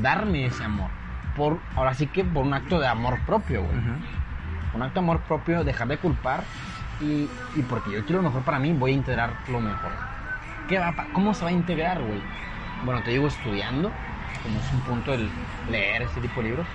darme 0.00 0.46
ese 0.46 0.64
amor. 0.64 0.90
Por, 1.36 1.58
ahora 1.76 1.94
sí 1.94 2.06
que 2.06 2.24
por 2.24 2.44
un 2.44 2.54
acto 2.54 2.78
de 2.78 2.86
amor 2.86 3.18
propio, 3.26 3.62
güey. 3.62 3.76
Un 4.74 4.82
acto 4.82 5.00
de 5.00 5.04
amor 5.04 5.20
propio, 5.20 5.64
dejar 5.64 5.88
de 5.88 5.98
culpar 5.98 6.44
y, 7.00 7.28
y 7.56 7.62
porque 7.68 7.90
yo 7.90 8.04
quiero 8.04 8.22
lo 8.22 8.28
mejor 8.28 8.42
para 8.42 8.58
mí, 8.58 8.72
voy 8.72 8.92
a 8.92 8.94
integrar 8.94 9.32
lo 9.48 9.60
mejor. 9.60 9.90
¿Cómo 11.12 11.34
se 11.34 11.44
va 11.44 11.50
a 11.50 11.52
integrar, 11.52 12.00
güey? 12.02 12.20
Bueno, 12.84 13.02
te 13.02 13.10
digo 13.10 13.28
estudiando, 13.28 13.92
como 14.42 14.58
es 14.58 14.72
un 14.72 14.80
punto 14.80 15.14
el 15.14 15.30
leer 15.70 16.02
este 16.02 16.20
tipo 16.20 16.42
de 16.42 16.48
libros. 16.48 16.66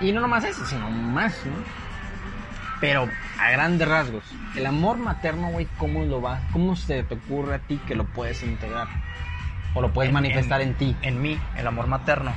Y 0.00 0.12
no 0.12 0.20
nomás 0.20 0.44
eso, 0.44 0.64
sino 0.66 0.90
más, 0.90 1.44
¿no? 1.46 1.52
Pero 2.80 3.08
a 3.38 3.50
grandes 3.50 3.88
rasgos, 3.88 4.24
el 4.56 4.66
amor 4.66 4.98
materno, 4.98 5.48
güey, 5.48 5.66
¿cómo 5.78 6.04
lo 6.04 6.20
va? 6.20 6.40
¿Cómo 6.52 6.76
se 6.76 7.02
te 7.02 7.14
ocurre 7.14 7.56
a 7.56 7.58
ti 7.58 7.80
que 7.86 7.94
lo 7.94 8.04
puedes 8.04 8.42
integrar? 8.42 8.88
O 9.74 9.80
lo 9.80 9.92
puedes 9.92 10.12
manifestar 10.12 10.60
en, 10.60 10.74
ti. 10.74 10.94
En 11.02 11.20
mí, 11.20 11.38
el 11.56 11.66
amor 11.66 11.86
materno. 11.86 12.32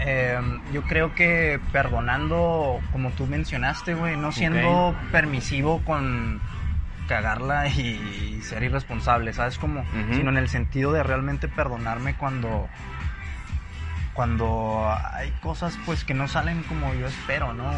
Em, 0.00 0.60
yo 0.72 0.82
creo 0.82 1.14
que 1.14 1.58
perdonando, 1.72 2.80
como 2.92 3.10
tú 3.10 3.26
mencionaste, 3.26 3.94
güey, 3.94 4.16
no 4.16 4.30
siendo 4.30 4.94
permisivo 5.10 5.82
con 5.84 6.40
cagarla 7.06 7.68
y 7.68 8.40
ser 8.42 8.62
irresponsable, 8.62 9.32
¿sabes? 9.32 9.58
Como, 9.58 9.84
sino 10.12 10.30
en 10.30 10.36
el 10.36 10.48
sentido 10.48 10.92
de 10.92 11.02
realmente 11.02 11.48
perdonarme 11.48 12.14
cuando 12.14 12.68
cuando 14.16 14.88
hay 15.12 15.30
cosas 15.42 15.78
pues 15.84 16.02
que 16.04 16.14
no 16.14 16.26
salen 16.26 16.62
como 16.62 16.94
yo 16.94 17.06
espero, 17.06 17.52
¿no? 17.52 17.70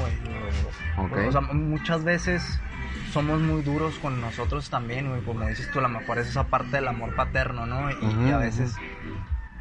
O 1.26 1.32
sea, 1.32 1.40
muchas 1.40 2.04
veces 2.04 2.60
somos 3.12 3.40
muy 3.40 3.62
duros 3.62 3.98
con 3.98 4.20
nosotros 4.20 4.70
también, 4.70 5.08
güey, 5.08 5.20
como 5.22 5.48
dices 5.48 5.68
tú, 5.72 5.80
a 5.80 5.82
lo 5.82 5.88
mejor 5.88 6.18
es 6.18 6.28
esa 6.28 6.44
parte 6.44 6.76
del 6.76 6.86
amor 6.86 7.14
paterno, 7.16 7.66
¿no? 7.66 7.90
Y, 7.90 8.30
a 8.30 8.38
veces 8.38 8.76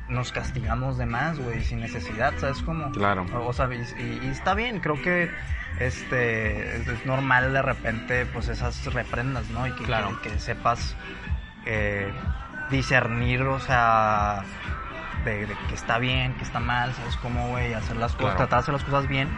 nos 0.08 0.32
castigamos 0.32 0.98
de 0.98 1.06
más, 1.06 1.38
güey, 1.40 1.64
sin 1.64 1.80
necesidad, 1.82 2.34
¿sabes 2.38 2.62
cómo? 2.62 2.92
Claro. 2.92 3.26
O, 3.34 3.52
sea, 3.54 3.68
y, 3.74 4.20
y 4.26 4.30
está 4.30 4.54
bien, 4.54 4.80
creo 4.80 5.02
que 5.02 5.30
este 5.80 6.78
es 6.78 7.06
normal 7.06 7.54
de 7.54 7.62
repente 7.62 8.26
pues 8.26 8.48
esas 8.48 8.86
reprendas, 8.94 9.50
¿no? 9.50 9.68
Y 9.68 9.72
que, 9.74 9.84
Claro. 9.84 10.18
que, 10.22 10.30
que 10.30 10.40
sepas 10.40 10.96
eh, 11.66 12.12
discernir, 12.70 13.42
o 13.44 13.60
sea, 13.60 14.44
de, 15.26 15.46
de 15.46 15.56
que 15.68 15.76
está 15.76 16.00
bien, 16.00 16.34
que 16.36 16.44
está 16.44 16.60
mal, 16.60 16.94
¿sabes 16.94 17.18
cómo, 17.18 17.50
güey? 17.50 17.74
Hacer 17.74 17.98
las 17.98 18.14
cosas, 18.14 18.36
Claro. 18.36 18.38
tratar 18.38 18.60
de 18.60 18.62
hacer 18.64 18.74
las 18.76 18.84
cosas 18.86 19.08
bien, 19.08 19.30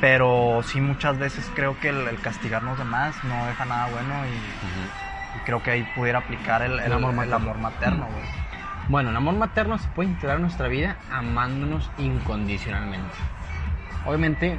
pero 0.00 0.60
sí 0.64 0.80
muchas 0.80 1.18
veces 1.18 1.50
creo 1.54 1.78
que 1.80 1.88
el, 1.88 2.06
el 2.08 2.20
castigarnos 2.20 2.78
de 2.78 2.84
más 2.84 3.22
no 3.24 3.46
deja 3.46 3.64
nada 3.64 3.86
bueno 3.90 4.14
y, 4.26 4.30
y 5.38 5.40
creo 5.44 5.62
que 5.62 5.72
ahí 5.72 5.82
pudiera 5.96 6.20
aplicar 6.20 6.62
el, 6.62 6.72
el- 6.78 6.84
El 6.86 6.92
amor 6.92 7.12
materno. 7.12 7.36
amor 7.36 7.58
materno, 7.58 8.06
güey. 8.06 8.41
Bueno, 8.88 9.10
el 9.10 9.16
amor 9.16 9.36
materno 9.36 9.78
se 9.78 9.88
puede 9.90 10.10
integrar 10.10 10.36
en 10.36 10.42
nuestra 10.42 10.66
vida 10.66 10.96
amándonos 11.10 11.88
incondicionalmente. 11.98 13.14
Obviamente 14.04 14.58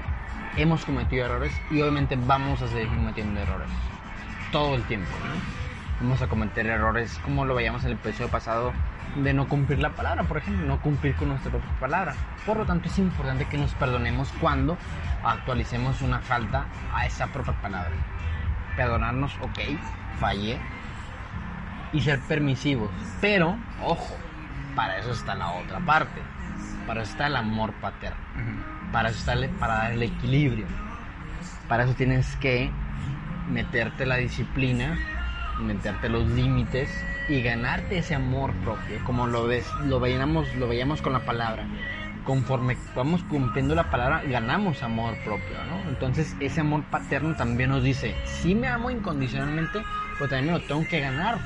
hemos 0.56 0.86
cometido 0.86 1.26
errores 1.26 1.54
y 1.70 1.82
obviamente 1.82 2.16
vamos 2.16 2.62
a 2.62 2.68
seguir 2.70 2.88
cometiendo 2.88 3.42
errores. 3.42 3.68
Todo 4.52 4.76
el 4.76 4.84
tiempo, 4.84 5.12
¿no? 5.26 6.02
Vamos 6.02 6.22
a 6.22 6.28
cometer 6.28 6.68
errores 6.68 7.20
como 7.20 7.44
lo 7.46 7.54
veíamos 7.54 7.84
en 7.84 7.92
el 7.92 7.98
episodio 7.98 8.30
pasado 8.30 8.72
de 9.18 9.34
no 9.34 9.48
cumplir 9.48 9.80
la 9.80 9.90
palabra, 9.90 10.24
por 10.24 10.38
ejemplo, 10.38 10.66
no 10.66 10.82
cumplir 10.82 11.16
con 11.16 11.28
nuestra 11.28 11.52
propia 11.52 11.80
palabra. 11.80 12.16
Por 12.46 12.58
lo 12.58 12.66
tanto 12.66 12.88
es 12.88 12.98
importante 13.00 13.46
que 13.46 13.58
nos 13.58 13.74
perdonemos 13.76 14.32
cuando 14.40 14.78
actualicemos 15.24 16.02
una 16.02 16.20
falta 16.20 16.66
a 16.94 17.06
esa 17.06 17.28
propia 17.28 17.54
palabra. 17.62 17.92
Perdonarnos, 18.78 19.36
ok, 19.42 19.60
fallé, 20.20 20.60
y 21.94 22.02
ser 22.02 22.20
permisivos. 22.22 22.90
Pero, 23.22 23.58
ojo, 23.82 24.18
para 24.76 24.98
eso 24.98 25.12
está 25.12 25.36
la 25.36 25.52
otra 25.52 25.80
parte. 25.80 26.22
Para 26.88 27.04
eso 27.04 27.12
está 27.12 27.28
el 27.28 27.36
amor 27.36 27.72
paterno. 27.74 28.18
Para 28.92 29.10
eso 29.10 29.20
está 29.20 29.34
el- 29.34 29.50
para 29.52 29.76
dar 29.76 29.94
el 29.94 30.04
equilibrio. 30.04 30.66
Para 31.68 31.84
eso 31.86 31.94
tienes 31.94 32.36
que 32.38 32.72
meterte 33.50 34.06
la 34.06 34.18
disciplina, 34.18 34.98
meterte 35.60 36.10
los 36.10 36.28
límites 36.28 36.90
y 37.30 37.42
ganarte 37.42 38.00
ese 38.00 38.16
amor 38.16 38.54
propio. 38.64 39.00
Como 39.06 39.28
lo 39.28 39.46
ves, 39.46 39.72
lo 39.86 40.00
veíamos, 40.00 40.54
lo 40.56 40.68
veíamos 40.68 41.02
con 41.02 41.14
la 41.14 41.20
palabra. 41.20 41.66
Conforme 42.26 42.78
vamos 42.96 43.22
cumpliendo 43.24 43.76
la 43.76 43.90
palabra, 43.90 44.22
ganamos 44.26 44.82
amor 44.82 45.16
propio, 45.26 45.58
¿no? 45.70 45.90
Entonces 45.90 46.36
ese 46.40 46.62
amor 46.62 46.84
paterno 46.84 47.36
también 47.36 47.70
nos 47.70 47.84
dice, 47.84 48.16
sí 48.26 48.56
me 48.56 48.68
amo 48.68 48.90
incondicionalmente, 48.90 49.84
pero 50.18 50.30
también 50.30 50.46
me 50.54 50.60
lo 50.60 50.62
tengo 50.62 50.88
que 50.88 51.02
ganar 51.02 51.38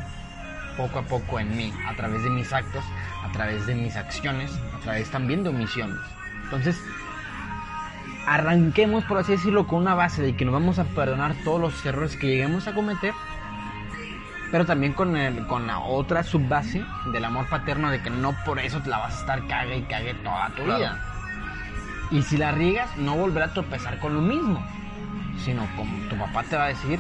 poco 0.78 1.00
a 1.00 1.04
poco 1.04 1.40
en 1.40 1.56
mí, 1.58 1.74
a 1.88 1.96
través 1.96 2.24
de 2.24 2.30
mis 2.30 2.54
actos, 2.54 2.84
a 3.28 3.32
través 3.32 3.66
de 3.66 3.76
mis 3.76 3.96
acciones, 3.96 4.52
a 4.76 4.80
través 4.80 5.10
también 5.10 5.44
de 5.44 5.50
omisiones. 5.50 5.98
Entonces, 6.44 6.80
arranquemos, 8.26 9.04
por 9.06 9.18
así 9.18 9.34
decirlo, 9.34 9.68
con 9.68 9.82
una 9.82 9.96
base 9.96 10.22
de 10.22 10.36
que 10.36 10.46
nos 10.46 10.54
vamos 10.54 10.80
a 10.80 10.84
perdonar 10.86 11.34
todos 11.44 11.60
los 11.60 11.86
errores 11.86 12.16
que 12.18 12.28
lleguemos 12.28 12.68
a 12.68 12.74
cometer, 12.74 13.14
pero 14.52 14.66
también 14.66 14.94
con, 14.94 15.16
el- 15.18 15.46
con 15.48 15.68
la 15.68 15.80
otra 15.80 16.24
subbase 16.24 16.84
del 17.12 17.26
amor 17.26 17.48
paterno 17.50 17.90
de 17.92 18.02
que 18.02 18.10
no 18.10 18.34
por 18.46 18.60
eso 18.60 18.80
te 18.82 18.90
la 18.90 18.98
vas 19.00 19.16
a 19.16 19.20
estar 19.20 19.48
cague 19.48 19.78
y 19.78 19.82
cague 19.84 20.14
toda 20.16 20.50
tu 20.56 20.64
Claro. 20.64 20.78
vida. 20.80 21.04
Y 22.12 22.22
si 22.22 22.38
la 22.38 22.52
riegas, 22.54 22.96
no 22.98 23.16
volver 23.18 23.44
a 23.44 23.54
tropezar 23.54 24.00
con 24.00 24.14
lo 24.14 24.22
mismo, 24.22 24.66
sino 25.44 25.68
como 25.76 25.92
tu 26.10 26.18
papá 26.18 26.44
te 26.44 26.56
va 26.56 26.66
a 26.66 26.68
decir, 26.70 27.00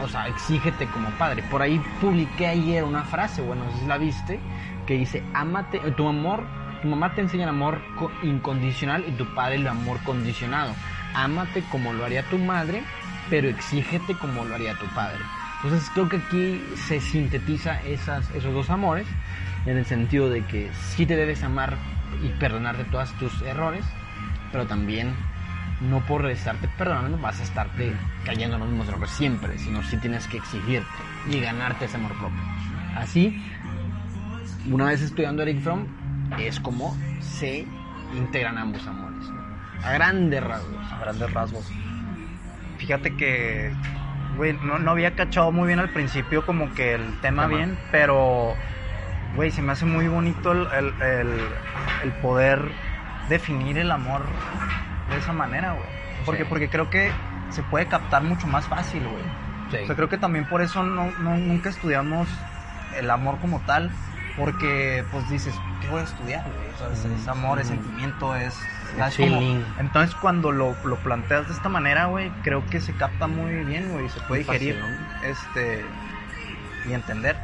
o 0.00 0.08
sea, 0.08 0.28
exígete 0.28 0.86
como 0.88 1.10
padre. 1.12 1.42
Por 1.50 1.62
ahí 1.62 1.80
publiqué 2.00 2.46
ayer 2.46 2.84
una 2.84 3.04
frase, 3.04 3.42
bueno, 3.42 3.64
si 3.78 3.86
la 3.86 3.98
viste, 3.98 4.40
que 4.86 4.94
dice, 4.94 5.22
ámate, 5.34 5.78
eh, 5.78 5.90
tu 5.92 6.08
amor, 6.08 6.44
tu 6.82 6.88
mamá 6.88 7.14
te 7.14 7.20
enseña 7.22 7.44
el 7.44 7.50
amor 7.50 7.80
co- 7.98 8.10
incondicional 8.22 9.04
y 9.06 9.12
tu 9.12 9.26
padre 9.34 9.56
el 9.56 9.66
amor 9.66 9.98
condicionado. 10.04 10.74
Ámate 11.14 11.62
como 11.70 11.92
lo 11.92 12.04
haría 12.04 12.22
tu 12.24 12.38
madre, 12.38 12.82
pero 13.30 13.48
exígete 13.48 14.16
como 14.16 14.44
lo 14.44 14.54
haría 14.54 14.74
tu 14.78 14.86
padre. 14.88 15.18
Entonces 15.62 15.90
creo 15.94 16.08
que 16.08 16.16
aquí 16.18 16.62
se 16.86 17.00
sintetiza 17.00 17.80
esos 17.82 18.44
dos 18.44 18.70
amores, 18.70 19.06
en 19.64 19.76
el 19.78 19.84
sentido 19.86 20.28
de 20.30 20.44
que 20.44 20.70
sí 20.94 21.06
te 21.06 21.16
debes 21.16 21.42
amar 21.42 21.76
y 22.22 22.28
perdonar 22.38 22.76
de 22.76 22.84
todos 22.84 23.10
tus 23.14 23.42
errores, 23.42 23.84
pero 24.52 24.66
también 24.66 25.14
no 25.80 26.00
por 26.06 26.28
estarte 26.30 26.68
perdonando 26.68 27.18
vas 27.18 27.40
a 27.40 27.42
estarte 27.42 27.94
cayendo 28.24 28.56
en 28.56 28.60
los 28.60 28.70
mismos 28.70 28.88
errores 28.88 29.10
siempre, 29.10 29.58
sino 29.58 29.82
sí 29.82 29.96
tienes 29.98 30.26
que 30.26 30.36
exigirte 30.38 31.04
y 31.28 31.40
ganarte 31.40 31.84
ese 31.84 31.96
amor 31.96 32.16
propio. 32.16 32.42
Así, 32.96 33.34
una 34.70 34.86
vez 34.86 35.02
estudiando 35.02 35.42
Eric 35.42 35.60
Fromm, 35.60 35.86
es 36.38 36.58
como 36.60 36.96
se 37.20 37.66
integran 38.14 38.56
ambos 38.58 38.86
amores, 38.86 39.30
¿no? 39.30 39.86
a 39.86 39.92
grandes 39.92 40.42
rasgos. 40.42 40.92
a 40.92 40.98
grandes 40.98 41.32
rasgos. 41.32 41.72
Fíjate 42.78 43.16
que, 43.16 43.72
güey, 44.36 44.54
no, 44.64 44.78
no 44.78 44.90
había 44.90 45.14
cachado 45.14 45.52
muy 45.52 45.66
bien 45.66 45.78
al 45.78 45.90
principio 45.90 46.44
como 46.44 46.72
que 46.74 46.94
el 46.94 47.20
tema 47.20 47.44
Tema. 47.46 47.48
bien, 47.48 47.78
pero, 47.90 48.54
güey, 49.34 49.50
se 49.50 49.62
me 49.62 49.72
hace 49.72 49.84
muy 49.84 50.08
bonito 50.08 50.52
el- 50.52 50.68
el 52.02 52.12
poder 52.22 52.60
definir 53.28 53.78
el 53.78 53.90
amor 53.90 54.22
de 55.10 55.16
esa 55.18 55.32
manera, 55.32 55.72
güey. 55.72 55.88
Porque, 56.24 56.42
Sí. 56.44 56.48
porque 56.48 56.68
creo 56.68 56.90
que 56.90 57.12
se 57.50 57.62
puede 57.62 57.86
captar 57.86 58.22
mucho 58.22 58.46
más 58.46 58.66
fácil, 58.66 59.06
güey. 59.06 59.22
Sí. 59.70 59.76
O 59.82 59.86
sea, 59.86 59.96
creo 59.96 60.08
que 60.08 60.18
también 60.18 60.46
por 60.46 60.62
eso 60.62 60.82
no, 60.82 61.10
no- 61.18 61.36
nunca 61.36 61.68
estudiamos 61.70 62.28
el 62.98 63.10
amor 63.10 63.38
como 63.40 63.60
tal, 63.60 63.90
porque 64.36 65.04
pues 65.10 65.28
dices, 65.30 65.54
¿qué 65.80 65.88
voy 65.88 66.00
a 66.00 66.04
estudiar? 66.04 66.42
güey? 66.44 66.68
O 66.74 66.78
sea, 66.78 66.88
es, 66.92 67.04
es 67.20 67.28
amor, 67.28 67.58
es 67.58 67.66
Mm. 67.66 67.70
sentimiento, 67.70 68.36
es... 68.36 68.54
Es 68.98 69.08
es 69.08 69.16
como- 69.16 69.40
entonces 69.78 70.14
cuando 70.14 70.52
lo, 70.52 70.74
lo 70.84 70.96
planteas 70.96 71.48
de 71.48 71.54
esta 71.54 71.68
manera, 71.68 72.06
güey, 72.06 72.30
creo 72.42 72.64
que 72.66 72.80
se 72.80 72.94
capta 72.94 73.26
muy 73.26 73.52
bien, 73.64 73.90
güey, 73.92 74.08
se 74.08 74.20
puede 74.20 74.40
Muy 74.40 74.44
fácil, 74.44 74.74
digerir, 74.74 74.84
este, 75.24 75.84
y 76.88 76.92
entender. 76.92 77.36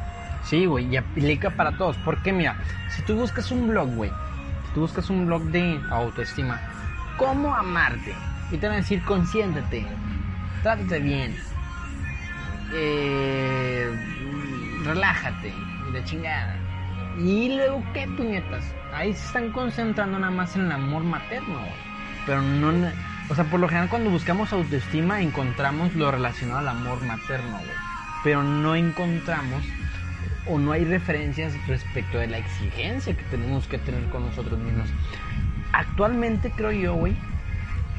Sí, 0.44 0.66
güey, 0.66 0.86
y 0.86 0.96
aplica 0.96 1.50
para 1.50 1.72
todos. 1.72 1.96
Porque 2.04 2.32
mira, 2.32 2.56
si 2.88 3.02
tú 3.02 3.16
buscas 3.16 3.50
un 3.50 3.68
blog, 3.68 3.88
güey, 3.94 4.10
si 4.68 4.74
tú 4.74 4.80
buscas 4.80 5.10
un 5.10 5.26
blog 5.26 5.42
de 5.44 5.80
autoestima, 5.90 6.60
¿cómo 7.16 7.54
amarte? 7.54 8.14
Y 8.50 8.56
te 8.56 8.66
van 8.66 8.76
a 8.76 8.80
decir, 8.80 9.02
consiéntete, 9.04 9.86
trátate 10.62 10.98
bien, 10.98 11.34
eh, 12.72 13.90
relájate, 14.84 15.52
y 15.88 15.92
la 15.92 16.04
chingada. 16.04 16.56
Y 17.18 17.56
luego, 17.56 17.82
¿qué 17.92 18.06
puñetas? 18.16 18.64
Ahí 18.92 19.12
se 19.12 19.24
están 19.26 19.52
concentrando 19.52 20.18
nada 20.18 20.32
más 20.32 20.56
en 20.56 20.62
el 20.62 20.72
amor 20.72 21.02
materno, 21.04 21.58
güey. 21.58 21.72
Pero 22.26 22.42
no... 22.42 22.72
O 23.28 23.34
sea, 23.34 23.44
por 23.44 23.60
lo 23.60 23.68
general 23.68 23.88
cuando 23.88 24.10
buscamos 24.10 24.52
autoestima 24.52 25.20
encontramos 25.20 25.94
lo 25.94 26.10
relacionado 26.10 26.58
al 26.58 26.68
amor 26.68 27.02
materno, 27.04 27.52
güey. 27.52 27.70
Pero 28.24 28.42
no 28.42 28.74
encontramos 28.74 29.64
o 30.46 30.58
no 30.58 30.72
hay 30.72 30.84
referencias 30.84 31.54
respecto 31.66 32.18
de 32.18 32.26
la 32.26 32.38
exigencia 32.38 33.16
que 33.16 33.22
tenemos 33.24 33.66
que 33.66 33.78
tener 33.78 34.04
con 34.10 34.26
nosotros 34.26 34.58
mismos. 34.58 34.88
Actualmente 35.72 36.54
creo 36.54 36.72
yo, 36.72 36.94
güey, 36.94 37.24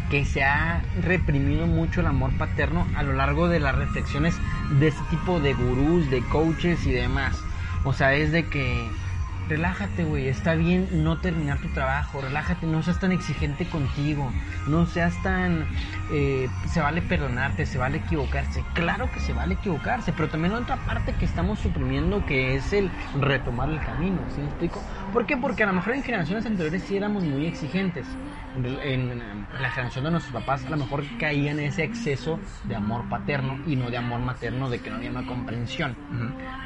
que 0.10 0.26
se 0.26 0.44
ha 0.44 0.90
reprimido 0.94 1.68
mucho 1.68 2.02
el 2.02 2.08
amor 2.08 2.38
paterno 2.38 2.92
a 2.94 3.04
lo 3.04 3.14
largo 3.14 3.50
de 3.50 3.60
las 3.60 3.76
reflexiones 3.76 4.42
de 4.70 4.88
este 4.90 5.06
tipo 5.06 5.42
de 5.42 5.54
gurús, 5.56 6.10
de 6.10 6.28
coaches 6.28 6.86
y 6.88 6.92
demás. 6.94 7.48
O 7.84 7.94
sea, 7.94 8.16
es 8.16 8.32
de 8.32 8.50
que 8.50 8.98
relájate, 9.46 10.04
güey, 10.06 10.28
está 10.30 10.56
bien 10.56 10.90
no 11.04 11.20
terminar 11.22 11.60
tu 11.62 11.72
trabajo, 11.72 12.22
relájate, 12.22 12.68
no 12.68 12.84
seas 12.84 13.00
tan 13.00 13.12
exigente 13.12 13.70
contigo, 13.70 14.36
no 14.66 14.86
seas 14.88 15.22
tan... 15.22 15.70
eh, 16.08 16.56
se 16.66 16.80
vale 16.82 17.02
perdonarte, 17.02 17.66
se 17.66 17.78
vale 17.78 17.98
equivocarse, 18.00 18.70
claro 18.72 19.12
que 19.12 19.20
se 19.20 19.34
vale 19.34 19.56
equivocarse, 19.56 20.14
pero 20.14 20.30
también 20.30 20.54
otra 20.54 20.84
parte 20.84 21.18
que 21.18 21.26
estamos 21.26 21.60
suprimiendo 21.60 22.26
que 22.26 22.56
es 22.56 22.72
el 22.74 22.96
retomar 23.14 23.70
el 23.70 23.84
camino, 23.84 24.30
¿sí 24.30 24.42
me 24.42 24.48
explico? 24.48 24.86
¿Por 25.12 25.26
qué? 25.26 25.38
Porque 25.38 25.64
a 25.64 25.68
lo 25.68 25.74
mejor 25.74 25.94
en 25.94 26.04
generaciones 26.04 26.46
anteriores 26.46 26.84
sí 26.84 26.98
éramos 26.98 27.24
muy 27.24 27.46
exigentes, 27.46 28.08
en, 28.56 28.66
en 28.66 29.48
la 29.62 29.70
generación 29.70 30.06
de 30.06 30.12
nuestros 30.12 30.34
papás 30.42 30.66
a 30.66 30.70
lo 30.70 30.78
mejor 30.78 31.04
caía 31.20 31.52
en 31.52 31.60
ese 31.60 31.84
exceso 31.84 32.40
de 32.64 32.76
amor 32.76 33.08
paterno 33.10 33.60
y 33.68 33.76
no 33.76 33.90
de 33.90 33.98
amor 33.98 34.22
materno, 34.22 34.70
de 34.70 34.80
que 34.80 34.90
no 34.90 34.98
había 34.98 35.12
una 35.12 35.26
comprensión. 35.26 35.96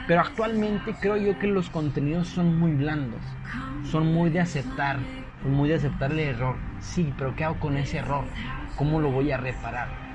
Pero 0.07 0.21
actualmente 0.21 0.95
creo 0.99 1.17
yo 1.17 1.37
que 1.37 1.47
los 1.47 1.69
contenidos 1.69 2.27
son 2.29 2.57
muy 2.57 2.73
blandos, 2.73 3.21
son 3.83 4.13
muy 4.13 4.29
de 4.29 4.39
aceptar, 4.39 4.99
son 5.43 5.51
muy 5.51 5.69
de 5.69 5.75
aceptar 5.75 6.11
el 6.11 6.19
error. 6.19 6.55
Sí, 6.79 7.13
pero 7.17 7.35
¿qué 7.35 7.43
hago 7.43 7.59
con 7.59 7.77
ese 7.77 7.97
error? 7.97 8.23
¿Cómo 8.75 8.99
lo 9.01 9.11
voy 9.11 9.31
a 9.31 9.37
reparar? 9.37 10.06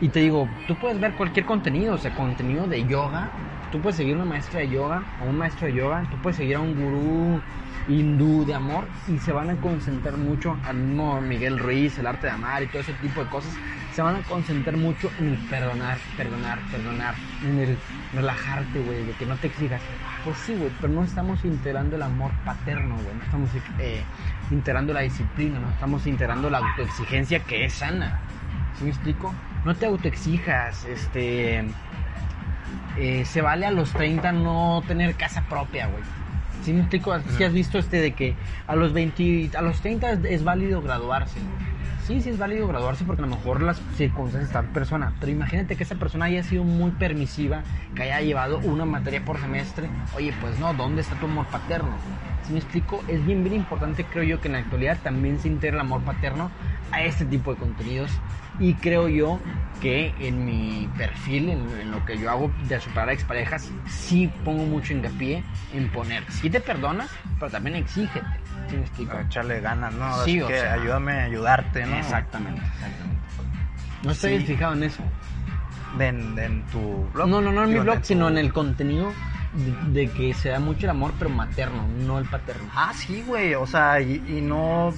Y 0.00 0.08
te 0.08 0.20
digo, 0.20 0.48
tú 0.66 0.76
puedes 0.76 1.00
ver 1.00 1.14
cualquier 1.14 1.46
contenido, 1.46 1.94
o 1.94 1.98
sea, 1.98 2.14
contenido 2.14 2.66
de 2.66 2.84
yoga, 2.86 3.30
tú 3.70 3.80
puedes 3.80 3.96
seguir 3.96 4.14
a 4.14 4.16
una 4.16 4.24
maestra 4.24 4.60
de 4.60 4.68
yoga 4.68 5.04
o 5.20 5.28
un 5.28 5.38
maestro 5.38 5.66
de 5.66 5.74
yoga, 5.74 6.04
tú 6.10 6.16
puedes 6.18 6.36
seguir 6.36 6.56
a 6.56 6.60
un 6.60 6.74
gurú 6.74 7.40
hindú 7.86 8.44
de 8.44 8.54
amor 8.54 8.86
y 9.08 9.18
se 9.18 9.32
van 9.32 9.50
a 9.50 9.56
concentrar 9.56 10.16
mucho 10.16 10.58
al 10.64 10.76
mismo 10.76 11.20
Miguel 11.20 11.58
Ruiz, 11.58 11.98
el 11.98 12.06
arte 12.06 12.26
de 12.26 12.32
amar 12.32 12.62
y 12.62 12.66
todo 12.66 12.80
ese 12.80 12.94
tipo 12.94 13.22
de 13.22 13.30
cosas, 13.30 13.56
se 13.92 14.02
van 14.02 14.16
a 14.16 14.22
concentrar 14.22 14.76
mucho 14.76 15.10
en 15.20 15.28
el 15.28 15.38
perdonar, 15.48 15.98
perdonar, 16.16 16.58
perdonar, 16.70 17.14
en 17.44 17.58
el 17.58 17.78
relajarte, 18.14 18.80
güey, 18.80 19.04
de 19.04 19.12
que 19.12 19.26
no 19.26 19.36
te 19.36 19.46
exijas. 19.46 19.80
Pues 20.24 20.36
sí, 20.38 20.54
güey, 20.54 20.70
pero 20.80 20.92
no 20.92 21.04
estamos 21.04 21.44
integrando 21.44 21.96
el 21.96 22.02
amor 22.02 22.32
paterno, 22.44 22.96
güey, 22.96 23.14
no 23.16 23.22
estamos 23.22 23.50
eh, 23.78 24.02
integrando 24.50 24.92
la 24.92 25.00
disciplina, 25.00 25.60
no 25.60 25.70
estamos 25.70 26.06
integrando 26.06 26.50
la 26.50 26.58
autoexigencia 26.58 27.40
que 27.40 27.64
es 27.64 27.74
sana. 27.74 28.20
¿Sí 28.78 28.84
me 28.84 28.90
explico? 28.90 29.32
No 29.64 29.74
te 29.74 29.86
autoexijas, 29.86 30.84
este... 30.84 31.64
eh, 32.98 33.24
se 33.24 33.40
vale 33.40 33.66
a 33.66 33.70
los 33.70 33.92
30 33.92 34.32
no 34.32 34.82
tener 34.86 35.14
casa 35.14 35.42
propia, 35.48 35.86
güey. 35.86 36.02
¿Sí 36.62 36.72
me 36.72 36.80
explico? 36.80 37.14
Si 37.36 37.44
has 37.44 37.52
visto 37.52 37.78
este 37.78 38.00
de 38.00 38.12
que 38.12 38.34
a 38.66 38.74
los 38.76 38.92
20, 38.92 39.50
a 39.56 39.62
los 39.62 39.80
30 39.80 40.10
es, 40.12 40.18
es 40.24 40.44
válido 40.44 40.80
graduarse. 40.80 41.38
Sí, 42.06 42.20
sí 42.20 42.28
es 42.28 42.38
válido 42.38 42.68
graduarse 42.68 43.02
porque 43.04 43.22
a 43.22 43.26
lo 43.26 43.34
mejor 43.34 43.62
las 43.62 43.80
circunstancias 43.96 44.50
están 44.50 44.66
persona. 44.74 45.14
Pero 45.20 45.32
imagínate 45.32 45.74
que 45.74 45.84
esa 45.84 45.94
persona 45.94 46.26
haya 46.26 46.42
sido 46.42 46.62
muy 46.62 46.90
permisiva, 46.90 47.62
que 47.96 48.02
haya 48.02 48.20
llevado 48.20 48.58
una 48.58 48.84
materia 48.84 49.24
por 49.24 49.40
semestre. 49.40 49.88
Oye, 50.14 50.34
pues 50.38 50.58
no, 50.58 50.74
¿dónde 50.74 51.00
está 51.00 51.18
tu 51.18 51.24
amor 51.24 51.46
paterno? 51.46 51.96
Si 52.46 52.52
me 52.52 52.58
explico, 52.58 53.02
es 53.08 53.24
bien, 53.24 53.42
bien 53.42 53.56
importante, 53.56 54.04
creo 54.04 54.22
yo, 54.22 54.38
que 54.38 54.48
en 54.48 54.52
la 54.52 54.58
actualidad 54.58 54.98
también 55.02 55.38
se 55.38 55.48
integre 55.48 55.76
el 55.76 55.80
amor 55.80 56.02
paterno 56.02 56.50
a 56.92 57.02
este 57.02 57.24
tipo 57.24 57.54
de 57.54 57.60
contenidos. 57.60 58.10
Y 58.60 58.74
creo 58.74 59.08
yo 59.08 59.40
que 59.80 60.14
en 60.20 60.44
mi 60.44 60.90
perfil, 60.98 61.48
en, 61.48 61.66
en 61.80 61.90
lo 61.90 62.04
que 62.04 62.18
yo 62.18 62.30
hago 62.30 62.52
de 62.68 62.80
superar 62.80 63.08
a 63.08 63.12
exparejas, 63.14 63.70
sí 63.86 64.30
pongo 64.44 64.66
mucho 64.66 64.92
hincapié 64.92 65.42
en 65.72 65.90
poner. 65.90 66.30
Sí 66.30 66.50
te 66.50 66.60
perdonas, 66.60 67.10
pero 67.38 67.50
también 67.50 67.76
exígete. 67.76 68.43
¿Sí 68.68 68.76
me 68.76 68.82
explico? 68.82 69.18
Echarle 69.18 69.60
ganas, 69.60 69.92
¿no? 69.94 70.12
Sí, 70.12 70.20
Así 70.20 70.42
o 70.42 70.46
que 70.48 70.58
sea, 70.58 70.72
ayúdame 70.74 71.12
a 71.12 71.24
ayudarte, 71.24 71.86
¿no? 71.86 71.96
Exactamente, 71.98 72.62
exactamente. 72.74 73.22
No 74.02 74.10
estoy 74.12 74.40
Sí. 74.40 74.46
fijado 74.46 74.74
en 74.74 74.82
eso. 74.84 75.02
De, 75.98 76.08
en, 76.08 76.34
de 76.34 76.44
en 76.46 76.64
tu 76.66 77.08
blog. 77.12 77.28
No, 77.28 77.40
no, 77.40 77.52
no 77.52 77.64
en 77.64 77.72
mi 77.72 77.78
blog, 77.78 77.98
tu- 78.00 78.04
sino 78.06 78.28
en 78.28 78.38
el 78.38 78.52
contenido 78.52 79.14
de, 79.52 80.02
de 80.02 80.10
que 80.12 80.34
se 80.34 80.48
da 80.48 80.58
mucho 80.58 80.86
el 80.86 80.90
amor, 80.90 81.14
pero 81.18 81.30
materno, 81.30 81.86
no 81.88 82.18
el 82.18 82.24
paterno. 82.26 82.68
Ah, 82.74 82.92
sí, 82.94 83.22
güey, 83.22 83.54
o 83.54 83.66
sea, 83.66 84.00
y, 84.00 84.14
y 84.26 84.40
no, 84.40 84.88
o 84.88 84.94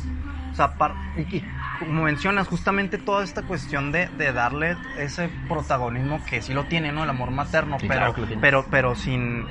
sea, 0.55 0.77
par- 0.79 0.95
y, 1.17 1.37
y 1.37 1.45
como 1.79 2.05
mencionas, 2.05 2.49
justamente 2.49 2.97
toda 2.97 3.23
esta 3.23 3.43
cuestión 3.43 3.93
de, 3.93 4.07
de 4.17 4.33
darle 4.33 4.79
ese 4.97 5.29
protagonismo 5.47 6.25
que 6.25 6.41
sí 6.41 6.55
lo 6.55 6.65
tiene, 6.65 6.91
¿no? 6.93 7.05
El 7.05 7.11
amor 7.11 7.31
materno, 7.31 7.77
Sí, 7.79 7.87
pero, 7.87 8.15
claro 8.15 8.27
que 8.29 8.37
pero, 8.39 8.67
pero 8.71 8.95
sin, 8.95 9.47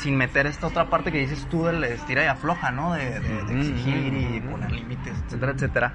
sin 0.00 0.16
meter 0.16 0.46
esta 0.46 0.66
otra 0.66 0.86
parte 0.88 1.12
que 1.12 1.18
dices 1.18 1.46
tú 1.50 1.64
del 1.64 1.84
estira 1.84 2.24
y 2.24 2.26
afloja, 2.26 2.70
¿no? 2.70 2.94
De, 2.94 3.20
de- 3.20 3.44
de 3.44 3.58
exigir 3.58 4.14
y 4.14 4.40
poner 4.40 4.72
límites, 4.72 5.14
etcétera, 5.26 5.52
etcétera. 5.52 5.92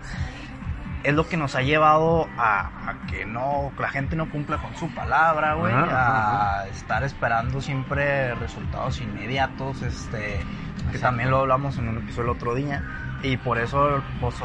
Es 1.04 1.14
lo 1.14 1.28
que 1.28 1.38
nos 1.38 1.56
ha 1.56 1.62
llevado 1.62 2.28
a, 2.38 2.90
a 2.90 3.08
que 3.08 3.26
no, 3.26 3.72
la 3.80 3.90
gente 3.90 4.16
no 4.16 4.30
cumpla 4.30 4.58
con 4.58 4.76
su 4.76 4.90
palabra, 4.94 5.54
güey, 5.54 5.72
Ajá, 5.74 5.84
ajá, 5.86 6.60
a 6.62 6.68
estar 6.68 7.04
esperando 7.04 7.62
siempre 7.62 8.34
resultados 8.36 9.00
inmediatos, 9.02 9.84
este, 9.84 10.18
que 10.18 10.38
Exacto. 10.78 11.00
también 11.02 11.30
lo 11.30 11.42
hablamos 11.42 11.78
en 11.78 11.90
un 11.90 11.98
episodio 11.98 12.32
el 12.32 12.38
otro 12.38 12.56
día, 12.56 12.84
y 13.22 13.38
por 13.38 13.60
eso, 13.60 14.02
pues, 14.20 14.36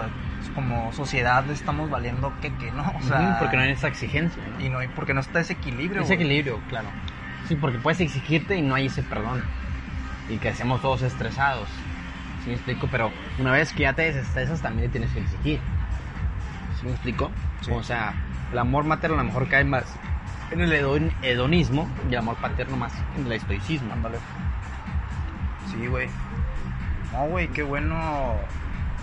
como 0.54 0.92
sociedad 0.92 1.48
estamos 1.50 1.88
valiendo 1.88 2.32
que, 2.42 2.52
que 2.56 2.70
no, 2.72 2.92
o 2.94 3.02
sea, 3.02 3.36
porque 3.38 3.56
no 3.56 3.62
hay 3.62 3.70
esa 3.72 3.88
exigencia. 3.88 4.42
¿no? 4.58 4.60
y 4.64 4.68
no 4.68 4.78
porque 4.94 5.14
no 5.14 5.20
está 5.20 5.40
ese 5.40 5.54
equilibrio, 5.54 6.02
Ese 6.02 6.14
güey. 6.16 6.26
equilibrio, 6.26 6.60
claro. 6.68 6.88
Sí, 7.50 7.56
porque 7.56 7.78
puedes 7.78 8.00
exigirte 8.00 8.56
y 8.56 8.62
no 8.62 8.76
hay 8.76 8.86
ese 8.86 9.02
perdón. 9.02 9.42
Y 10.28 10.36
que 10.38 10.50
hacemos 10.50 10.80
todos 10.80 11.02
estresados. 11.02 11.68
¿Sí 12.44 12.50
me 12.50 12.54
explico? 12.54 12.86
Pero 12.92 13.10
una 13.40 13.50
vez 13.50 13.72
que 13.72 13.82
ya 13.82 13.92
te 13.92 14.02
desestresas, 14.02 14.62
también 14.62 14.84
le 14.86 14.92
tienes 14.92 15.10
que 15.10 15.18
exigir. 15.18 15.58
¿Sí 16.78 16.86
me 16.86 16.92
explico? 16.92 17.28
Sí. 17.62 17.72
O 17.72 17.82
sea, 17.82 18.14
el 18.52 18.58
amor 18.60 18.84
materno 18.84 19.16
a 19.16 19.18
lo 19.18 19.24
mejor 19.24 19.48
cae 19.48 19.64
más 19.64 19.82
en 20.52 20.60
el 20.60 20.70
hedon- 20.72 21.12
hedonismo 21.22 21.88
y 22.08 22.12
el 22.12 22.18
amor 22.20 22.36
paterno 22.36 22.76
más 22.76 22.92
en 23.16 23.26
el 23.26 23.32
estoicismo. 23.32 23.92
Ándale. 23.94 24.18
Sí, 25.72 25.88
güey. 25.88 26.08
No, 27.12 27.26
güey, 27.26 27.48
qué 27.48 27.64
bueno. 27.64 28.36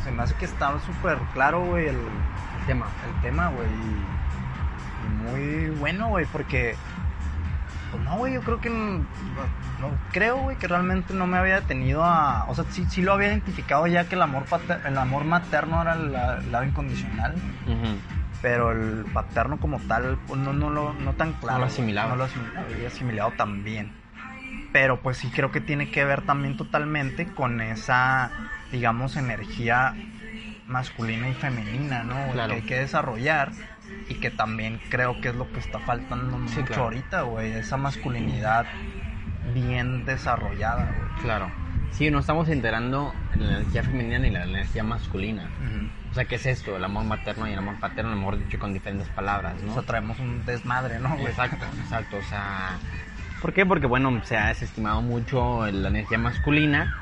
Se 0.06 0.12
me 0.14 0.24
hace 0.24 0.36
que 0.36 0.46
está 0.46 0.72
súper 0.86 1.18
claro, 1.34 1.66
güey, 1.66 1.88
el, 1.90 1.98
El 1.98 2.66
tema. 2.66 2.86
el 3.14 3.22
tema, 3.22 3.50
güey. 3.50 3.68
Y, 3.68 5.06
y 5.06 5.10
muy 5.70 5.70
bueno, 5.80 6.08
güey, 6.08 6.26
porque. 6.32 6.78
Pues 7.98 8.06
no, 8.10 8.18
güey, 8.18 8.34
yo 8.34 8.42
creo 8.42 8.62
que. 8.62 8.70
No, 8.70 8.98
no- 9.80 9.98
creo, 10.12 10.38
güey, 10.38 10.58
que 10.58 10.68
realmente 10.68 11.14
no 11.14 11.26
me 11.28 11.38
había 11.38 11.56
detenido 11.56 12.04
a. 12.04 12.46
O 12.48 12.56
sea, 12.56 12.66
sí, 12.70 12.86
sí 12.90 13.02
lo 13.02 13.14
había 13.14 13.28
identificado 13.30 13.88
ya 13.88 14.08
que 14.08 14.16
el 14.16 14.22
amor, 14.22 14.46
pater- 14.46 14.82
el 14.86 14.98
amor 14.98 15.24
materno 15.26 15.82
era 15.82 15.94
el, 15.94 16.12
lado 16.52 16.64
incondicional. 16.64 17.36
Pero 18.42 18.72
el 18.72 19.04
paterno 19.14 19.60
como 19.60 19.80
tal, 19.80 20.18
pues 20.28 20.40
no, 20.40 20.54
no, 20.54 20.70
lo, 20.70 20.94
no 20.94 21.14
tan 21.14 21.34
claro. 21.34 21.58
lo 21.60 21.64
güey. 21.66 21.74
asimilaba. 21.74 22.10
No 22.12 22.16
lo 22.18 22.26
asim- 22.28 22.56
había 22.56 22.88
asimilado 22.88 23.32
tan 23.32 23.64
bien. 23.64 23.92
Pero 24.72 25.00
pues 25.02 25.18
sí 25.18 25.30
creo 25.32 25.52
que 25.52 25.60
tiene 25.62 25.90
que 25.90 26.06
ver 26.06 26.22
también 26.22 26.56
totalmente 26.56 27.26
con 27.34 27.62
esa, 27.62 28.30
digamos, 28.72 29.16
energía 29.16 29.96
masculina 30.68 31.30
y 31.30 31.34
femenina, 31.34 32.04
¿no? 32.04 32.32
Claro. 32.34 32.50
Que 32.50 32.56
hay 32.58 32.62
que 32.62 32.76
desarrollar 32.80 33.52
y 34.10 34.16
que 34.16 34.32
también 34.32 34.80
creo 34.90 35.20
que 35.22 35.30
es 35.30 35.36
lo 35.36 35.52
que 35.52 35.60
está 35.60 35.80
faltando 35.80 36.38
mucho 36.38 36.64
claro. 36.64 36.84
ahorita, 36.84 37.22
güey. 37.24 37.52
Esa 37.52 37.78
masculinidad 37.78 38.66
bien 39.54 40.06
desarrollada, 40.06 40.86
güey. 40.86 41.22
Claro. 41.22 41.52
Sí, 41.92 42.12
no 42.12 42.20
estamos 42.20 42.48
integrando 42.50 43.14
la 43.36 43.58
energía 43.58 43.84
femenina 43.84 44.20
ni 44.20 44.30
la 44.30 44.44
energía 44.44 44.84
masculina. 44.84 45.50
O 46.12 46.14
sea, 46.14 46.26
¿qué 46.26 46.36
es 46.36 46.46
esto? 46.46 46.76
El 46.76 46.84
amor 46.84 47.06
materno 47.06 47.48
y 47.48 47.54
el 47.54 47.58
amor 47.58 47.80
paterno, 47.80 48.12
a 48.12 48.14
lo 48.14 48.20
mejor 48.20 48.38
dicho 48.38 48.60
con 48.60 48.74
diferentes 48.74 49.08
palabras, 49.10 49.62
¿no? 49.64 49.72
O 49.72 49.74
sea, 49.74 49.84
traemos 49.84 50.20
un 50.20 50.46
desmadre, 50.46 51.00
¿no, 51.00 51.10
güey? 51.10 51.28
Exacto, 51.28 51.66
exacto. 51.82 52.18
O 52.18 52.24
sea, 52.24 52.78
¿por 53.42 53.54
qué? 53.54 53.66
Porque, 53.66 53.88
bueno, 53.88 54.22
se 54.26 54.38
ha 54.38 54.48
desestimado 54.48 55.02
mucho 55.02 55.66
la 55.72 55.90
energía 55.90 56.18
masculina, 56.18 57.00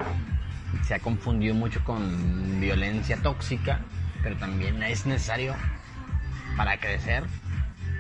se 0.84 0.96
ha 0.96 1.00
confundido 1.00 1.56
mucho 1.56 1.84
con 1.84 2.60
violencia 2.60 3.18
tóxica, 3.22 3.80
pero 4.24 4.38
también 4.38 4.82
es 4.84 5.06
necesario 5.06 5.56
para 6.58 6.78
crecer. 6.78 7.24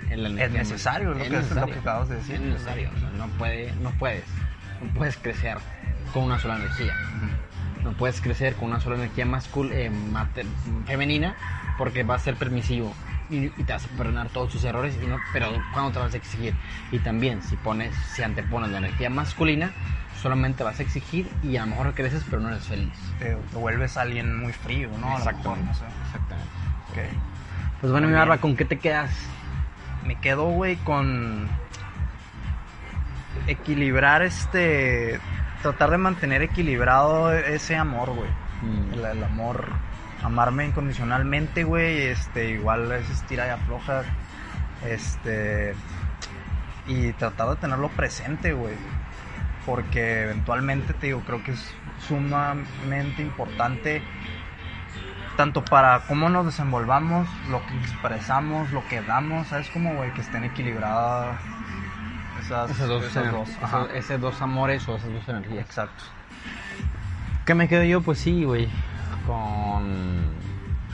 en 0.10 0.22
la 0.24 0.30
Es 0.30 0.36
energía 0.36 0.60
necesario, 0.60 1.12
es 1.14 1.18
lo 1.18 1.24
es 1.24 1.30
que, 1.30 1.30
es 1.30 1.32
lo 1.34 1.42
necesario. 1.42 1.74
que 1.74 1.80
acabas 1.80 2.10
de 2.10 2.16
decir. 2.16 2.36
Es 2.36 2.42
necesario. 2.42 2.90
o 2.96 3.00
sea, 3.00 3.10
no, 3.18 3.28
puede, 3.38 3.72
no 3.82 3.90
puedes. 3.92 4.24
No 4.82 4.94
puedes 4.94 5.18
crecer 5.18 5.58
con 6.14 6.24
una 6.24 6.38
sola 6.40 6.58
energía. 6.58 6.94
No 7.84 7.92
puedes 7.94 8.20
crecer 8.22 8.56
con 8.56 8.70
una 8.70 8.80
sola 8.80 8.96
energía 8.96 9.26
mascul 9.26 9.72
eh, 9.72 9.92
femenina 10.86 11.36
porque 11.78 12.04
vas 12.04 12.22
a 12.22 12.26
ser 12.26 12.36
permisivo 12.36 12.94
y, 13.30 13.46
y 13.46 13.50
te 13.50 13.74
vas 13.74 13.86
a 13.86 13.88
perdonar 13.98 14.30
todos 14.30 14.52
tus 14.52 14.64
errores, 14.64 14.98
y 15.02 15.08
no, 15.08 15.20
pero 15.34 15.48
cuando 15.74 15.92
te 15.92 16.00
vas 16.00 16.14
a 16.14 16.18
exigir. 16.18 16.54
Y 16.92 17.00
también, 17.00 17.42
si 17.42 17.56
pones, 17.58 17.94
si 18.14 18.22
antepones 18.24 18.70
la 18.70 18.78
energía 18.80 19.10
masculina, 19.10 19.72
solamente 20.22 20.64
vas 20.64 20.80
a 20.80 20.84
exigir 20.84 21.28
y 21.44 21.58
a 21.58 21.62
lo 21.62 21.68
mejor 21.72 21.94
creces, 21.96 22.24
pero 22.30 22.42
no 22.42 22.50
eres 22.50 22.64
feliz. 22.64 22.94
Te, 23.20 23.36
te 23.36 23.58
vuelves 23.58 23.98
alguien 23.98 24.36
muy 24.40 24.54
frío, 24.54 24.90
¿no? 24.90 24.98
Lo 24.98 25.02
mejor, 25.02 25.20
Exactamente. 25.20 25.66
no 25.66 25.74
sé. 25.74 25.84
Exactamente. 26.06 26.52
Ok. 26.92 27.35
Pues 27.86 27.92
bueno, 27.92 28.08
mi 28.08 28.16
barba. 28.16 28.40
¿con 28.40 28.56
qué 28.56 28.66
te 28.66 28.80
quedas? 28.80 29.12
Me 30.08 30.16
quedo, 30.20 30.46
güey, 30.46 30.76
con 30.78 31.48
equilibrar 33.46 34.24
este. 34.24 35.20
Tratar 35.62 35.92
de 35.92 36.00
mantener 36.00 36.42
equilibrado 36.42 37.32
ese 37.32 37.76
amor, 37.76 38.16
güey. 38.16 38.30
Mm. 38.64 38.94
El, 38.94 39.06
el 39.06 39.24
amor, 39.24 39.68
amarme 40.24 40.66
incondicionalmente, 40.66 41.64
güey. 41.64 42.08
Este, 42.08 42.50
igual 42.50 42.92
es 42.92 43.08
estira 43.08 43.46
y 43.46 43.50
afloja. 43.52 44.02
Este. 44.84 45.76
Y 46.88 47.12
tratar 47.14 47.50
de 47.50 47.56
tenerlo 47.58 47.90
presente, 47.90 48.54
güey. 48.54 48.74
Porque 49.64 50.24
eventualmente, 50.24 50.94
te 50.94 51.06
digo, 51.06 51.22
creo 51.24 51.44
que 51.44 51.52
es 51.52 51.72
sumamente 52.08 53.22
importante. 53.22 54.02
Tanto 55.38 55.66
para 55.66 56.00
cómo 56.08 56.30
nos 56.30 56.46
desenvolvamos, 56.46 57.28
lo 57.50 57.66
que 57.66 57.76
expresamos, 57.78 58.72
lo 58.72 58.88
que 58.88 59.02
damos, 59.02 59.48
¿sabes? 59.48 59.70
Como, 59.70 59.94
güey, 59.96 60.14
que 60.14 60.22
estén 60.22 60.46
equilibradas 60.46 61.38
esas, 62.40 62.78
dos, 62.88 63.04
esas 63.04 63.32
dos. 63.32 63.50
esos- 63.94 64.22
dos 64.22 64.42
amores 64.42 64.88
o 64.88 64.96
esas 64.96 65.12
dos 65.12 65.28
energías. 65.28 65.66
Exacto. 65.66 66.04
¿Qué 67.46 67.54
me 67.54 67.68
quedo 67.68 67.84
yo? 67.84 68.02
Pues 68.02 68.20
sí, 68.20 68.44
güey. 68.46 68.70
Con. 69.28 70.34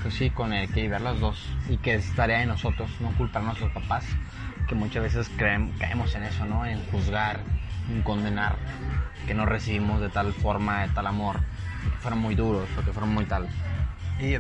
Pues 0.01 0.15
sí, 0.15 0.32
con 0.32 0.54
el 0.54 0.71
que 0.73 0.89
ver 0.89 1.01
las 1.01 1.19
dos. 1.19 1.47
Y 1.69 1.77
que 1.77 1.93
es 1.95 2.15
tarea 2.15 2.39
de 2.39 2.47
nosotros, 2.47 2.89
no 2.99 3.12
culpar 3.12 3.43
a 3.43 3.45
nuestros 3.45 3.71
papás. 3.71 4.04
Que 4.67 4.73
muchas 4.73 5.04
veces 5.04 5.32
creem- 5.38 5.77
caemos 5.77 6.15
en 6.15 6.23
eso, 6.23 6.45
¿no? 6.45 6.65
En 6.65 6.84
juzgar, 6.88 7.41
en 7.89 8.01
condenar. 8.01 8.56
Que 9.27 9.36
no 9.36 9.45
recibimos 9.45 10.01
de 10.01 10.10
tal 10.10 10.34
forma, 10.34 10.82
de 10.82 10.89
tal 10.89 11.06
amor. 11.06 11.39
Que 11.84 11.97
fueron 11.99 12.19
muy 12.19 12.34
duros 12.34 12.67
o 12.80 12.84
que 12.84 12.91
fueron 12.91 13.13
muy 13.13 13.25
tal. 13.25 13.47
Y 14.21 14.38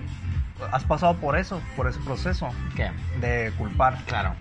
has 0.71 0.83
pasado 0.83 1.17
por 1.17 1.37
eso, 1.37 1.61
por 1.75 1.87
ese 1.87 1.99
proceso 1.99 2.49
¿Qué? 2.75 2.91
de 3.19 3.51
culpar. 3.57 3.97
Claro. 4.05 4.35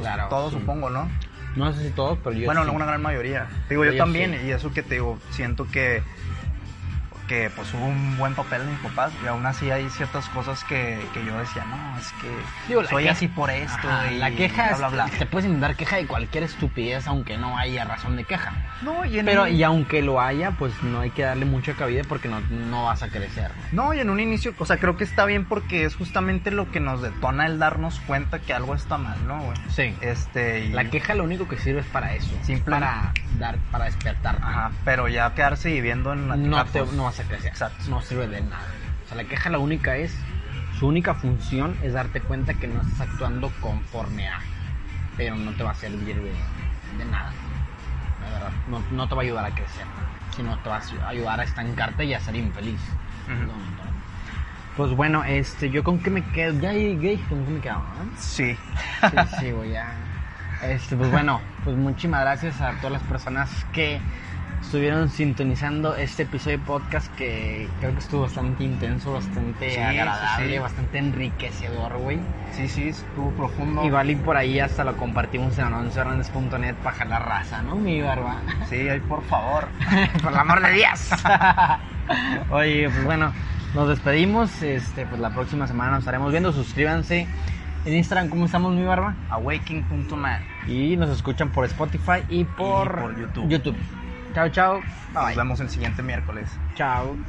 Claro. 0.00 0.28
Todos 0.28 0.52
sí. 0.52 0.60
supongo, 0.60 0.88
¿no? 0.90 1.08
No 1.56 1.72
sé 1.72 1.88
si 1.88 1.90
todos, 1.90 2.18
pero 2.22 2.36
yo. 2.36 2.46
bueno, 2.46 2.64
sí. 2.64 2.70
una 2.70 2.84
gran 2.86 3.02
mayoría. 3.02 3.48
Digo, 3.68 3.84
yo, 3.84 3.92
Yo 3.92 3.98
también, 3.98 4.38
sí. 4.40 4.46
y 4.46 4.50
eso 4.52 4.72
que 4.72 4.82
te 4.82 4.94
digo, 4.94 5.18
siento 5.30 5.66
que 5.66 6.02
que 7.28 7.50
pues 7.54 7.72
hubo 7.74 7.84
un 7.84 8.16
buen 8.16 8.34
papel 8.34 8.64
de 8.64 8.72
mis 8.72 8.80
papás 8.80 9.12
y 9.22 9.26
aún 9.28 9.44
así 9.46 9.70
hay 9.70 9.88
ciertas 9.90 10.28
cosas 10.30 10.64
que, 10.64 10.98
que 11.14 11.24
yo 11.24 11.38
decía, 11.38 11.64
no, 11.66 11.98
es 11.98 12.10
que 12.20 12.28
Digo, 12.66 12.82
soy 12.84 13.06
así 13.06 13.28
por 13.28 13.50
esto. 13.50 13.88
Ajá, 13.88 14.10
y 14.12 14.18
la 14.18 14.30
queja 14.32 14.74
bla, 14.76 14.88
bla, 14.88 15.04
bla. 15.06 15.18
te 15.18 15.26
puedes 15.26 15.46
inventar 15.46 15.76
queja 15.76 15.96
de 15.96 16.06
cualquier 16.06 16.42
estupidez 16.44 17.06
aunque 17.06 17.36
no 17.36 17.56
haya 17.58 17.84
razón 17.84 18.16
de 18.16 18.24
queja. 18.24 18.52
No, 18.82 19.04
y 19.04 19.18
en 19.18 19.26
Pero 19.26 19.42
un- 19.44 19.50
y 19.54 19.62
aunque 19.62 20.02
lo 20.02 20.20
haya, 20.20 20.52
pues 20.52 20.72
no 20.82 21.00
hay 21.00 21.10
que 21.10 21.22
darle 21.22 21.44
mucha 21.44 21.74
cabida 21.74 22.02
porque 22.08 22.28
no, 22.28 22.40
no 22.50 22.84
vas 22.84 23.02
a 23.02 23.08
crecer. 23.08 23.50
¿no? 23.72 23.84
No, 23.88 23.94
y 23.94 24.00
en 24.00 24.10
un 24.10 24.18
inicio, 24.20 24.54
o 24.58 24.64
sea, 24.66 24.78
creo 24.78 24.96
que 24.96 25.04
está 25.04 25.24
bien 25.26 25.44
porque 25.44 25.84
es 25.84 25.94
justamente 25.96 26.50
lo 26.50 26.70
que 26.72 26.80
nos 26.80 27.02
detona 27.02 27.46
el 27.46 27.58
darnos 27.58 28.00
cuenta 28.00 28.38
que 28.38 28.54
algo 28.54 28.74
está 28.74 28.96
mal, 28.98 29.16
¿no, 29.26 29.40
güey? 29.42 29.56
Sí. 29.70 29.94
Este, 30.00 30.64
y... 30.66 30.68
La 30.70 30.84
queja 30.90 31.14
lo 31.14 31.24
único 31.24 31.46
que 31.46 31.58
sirve 31.58 31.80
es 31.80 31.86
para 31.86 32.14
eso. 32.14 32.30
Simple- 32.42 32.70
Para 32.76 33.12
dar, 33.38 33.56
para 33.70 33.84
despertar. 33.84 34.38
Ajá, 34.42 34.70
pero 34.84 35.08
ya 35.08 35.34
quedarse 35.34 35.70
viviendo 35.70 36.12
en 36.12 36.28
la 36.28 36.36
No, 36.36 36.64
te, 36.64 36.80
pues, 36.80 36.92
no 36.92 37.06
crecer. 37.24 37.48
Exacto. 37.48 37.84
No 37.88 38.00
sirve 38.02 38.26
de 38.28 38.40
nada. 38.42 38.66
O 39.04 39.08
sea, 39.08 39.16
la 39.16 39.24
queja 39.24 39.50
la 39.50 39.58
única 39.58 39.96
es, 39.96 40.14
su 40.78 40.86
única 40.86 41.14
función 41.14 41.76
es 41.82 41.94
darte 41.94 42.20
cuenta 42.20 42.54
que 42.54 42.68
no 42.68 42.80
estás 42.80 43.08
actuando 43.08 43.50
conforme 43.60 44.28
a, 44.28 44.40
pero 45.16 45.36
no 45.36 45.52
te 45.52 45.64
va 45.64 45.70
a 45.70 45.74
servir 45.74 46.16
de, 46.16 46.32
de 46.98 47.04
nada. 47.10 47.32
La 48.22 48.30
verdad, 48.30 48.50
no, 48.68 48.82
no 48.92 49.08
te 49.08 49.14
va 49.14 49.22
a 49.22 49.24
ayudar 49.24 49.44
a 49.44 49.50
crecer, 49.50 49.86
sino 50.36 50.58
te 50.58 50.68
va 50.68 50.76
a 50.78 51.08
ayudar 51.08 51.40
a 51.40 51.44
estancarte 51.44 52.04
y 52.04 52.14
a 52.14 52.20
ser 52.20 52.36
infeliz. 52.36 52.80
No. 53.28 53.52
Pues 54.76 54.92
bueno, 54.92 55.24
este, 55.24 55.70
yo 55.70 55.82
con 55.82 55.98
qué 55.98 56.10
me 56.10 56.22
quedo, 56.22 56.58
ya 56.60 56.72
llegué, 56.72 57.18
con 57.28 57.44
qué 57.44 57.50
me 57.50 57.60
quedo. 57.60 57.82
Sí. 58.16 58.56
Sí, 59.00 59.16
sí, 59.40 59.50
güey, 59.50 59.72
ya. 59.72 59.92
Este, 60.62 60.96
pues 60.96 61.10
bueno, 61.10 61.40
pues 61.64 61.76
muchísimas 61.76 62.20
gracias 62.20 62.60
a 62.60 62.72
todas 62.76 62.92
las 62.92 63.02
personas 63.02 63.50
que 63.72 64.00
estuvieron 64.60 65.08
sintonizando 65.08 65.94
este 65.96 66.24
episodio 66.24 66.58
de 66.58 66.64
podcast 66.64 67.14
que 67.16 67.68
creo 67.80 67.92
que 67.92 67.98
estuvo 67.98 68.22
bastante 68.22 68.64
intenso, 68.64 69.12
bastante 69.12 69.70
Sí, 69.70 69.78
agradable, 69.78 70.52
sí, 70.54 70.58
bastante 70.58 70.98
enriquecedor, 70.98 71.98
güey. 71.98 72.18
Sí, 72.52 72.68
sí, 72.68 72.88
estuvo 72.88 73.30
profundo. 73.32 73.84
Y 73.84 74.16
por 74.16 74.36
ahí 74.36 74.60
hasta 74.60 74.84
lo 74.84 74.96
compartimos 74.96 75.56
en 75.58 75.66
anuncio.net 75.66 76.74
para 76.76 76.96
jalar 76.96 77.28
raza, 77.28 77.62
¿no? 77.62 77.76
Mi 77.76 78.00
barba. 78.02 78.42
Sí, 78.68 78.88
ahí 78.88 79.00
por 79.00 79.22
favor. 79.24 79.68
por 80.22 80.32
el 80.32 80.38
amor 80.38 80.60
de 80.62 80.72
Dios. 80.72 81.10
Oye, 82.50 82.88
pues 82.90 83.04
bueno, 83.04 83.32
nos 83.74 83.88
despedimos. 83.88 84.62
Este, 84.62 85.06
pues 85.06 85.20
la 85.20 85.30
próxima 85.30 85.66
semana 85.66 85.92
nos 85.92 86.00
estaremos 86.00 86.30
viendo. 86.30 86.52
Suscríbanse 86.52 87.26
en 87.84 87.94
Instagram, 87.94 88.28
¿cómo 88.28 88.46
estamos, 88.46 88.74
mi 88.74 88.84
barba? 88.84 89.14
Awaking.net. 89.30 90.40
Y 90.66 90.96
nos 90.96 91.10
escuchan 91.10 91.50
por 91.50 91.64
Spotify 91.64 92.22
y 92.28 92.44
por, 92.44 93.00
por 93.00 93.18
YouTube. 93.18 93.48
YouTube. 93.48 93.76
Chao, 94.34 94.48
chao. 94.50 94.88
Bye. 95.08 95.20
Nos 95.20 95.34
vemos 95.36 95.60
el 95.60 95.68
siguiente 95.70 96.02
miércoles. 96.02 96.62
Chao. 96.74 97.26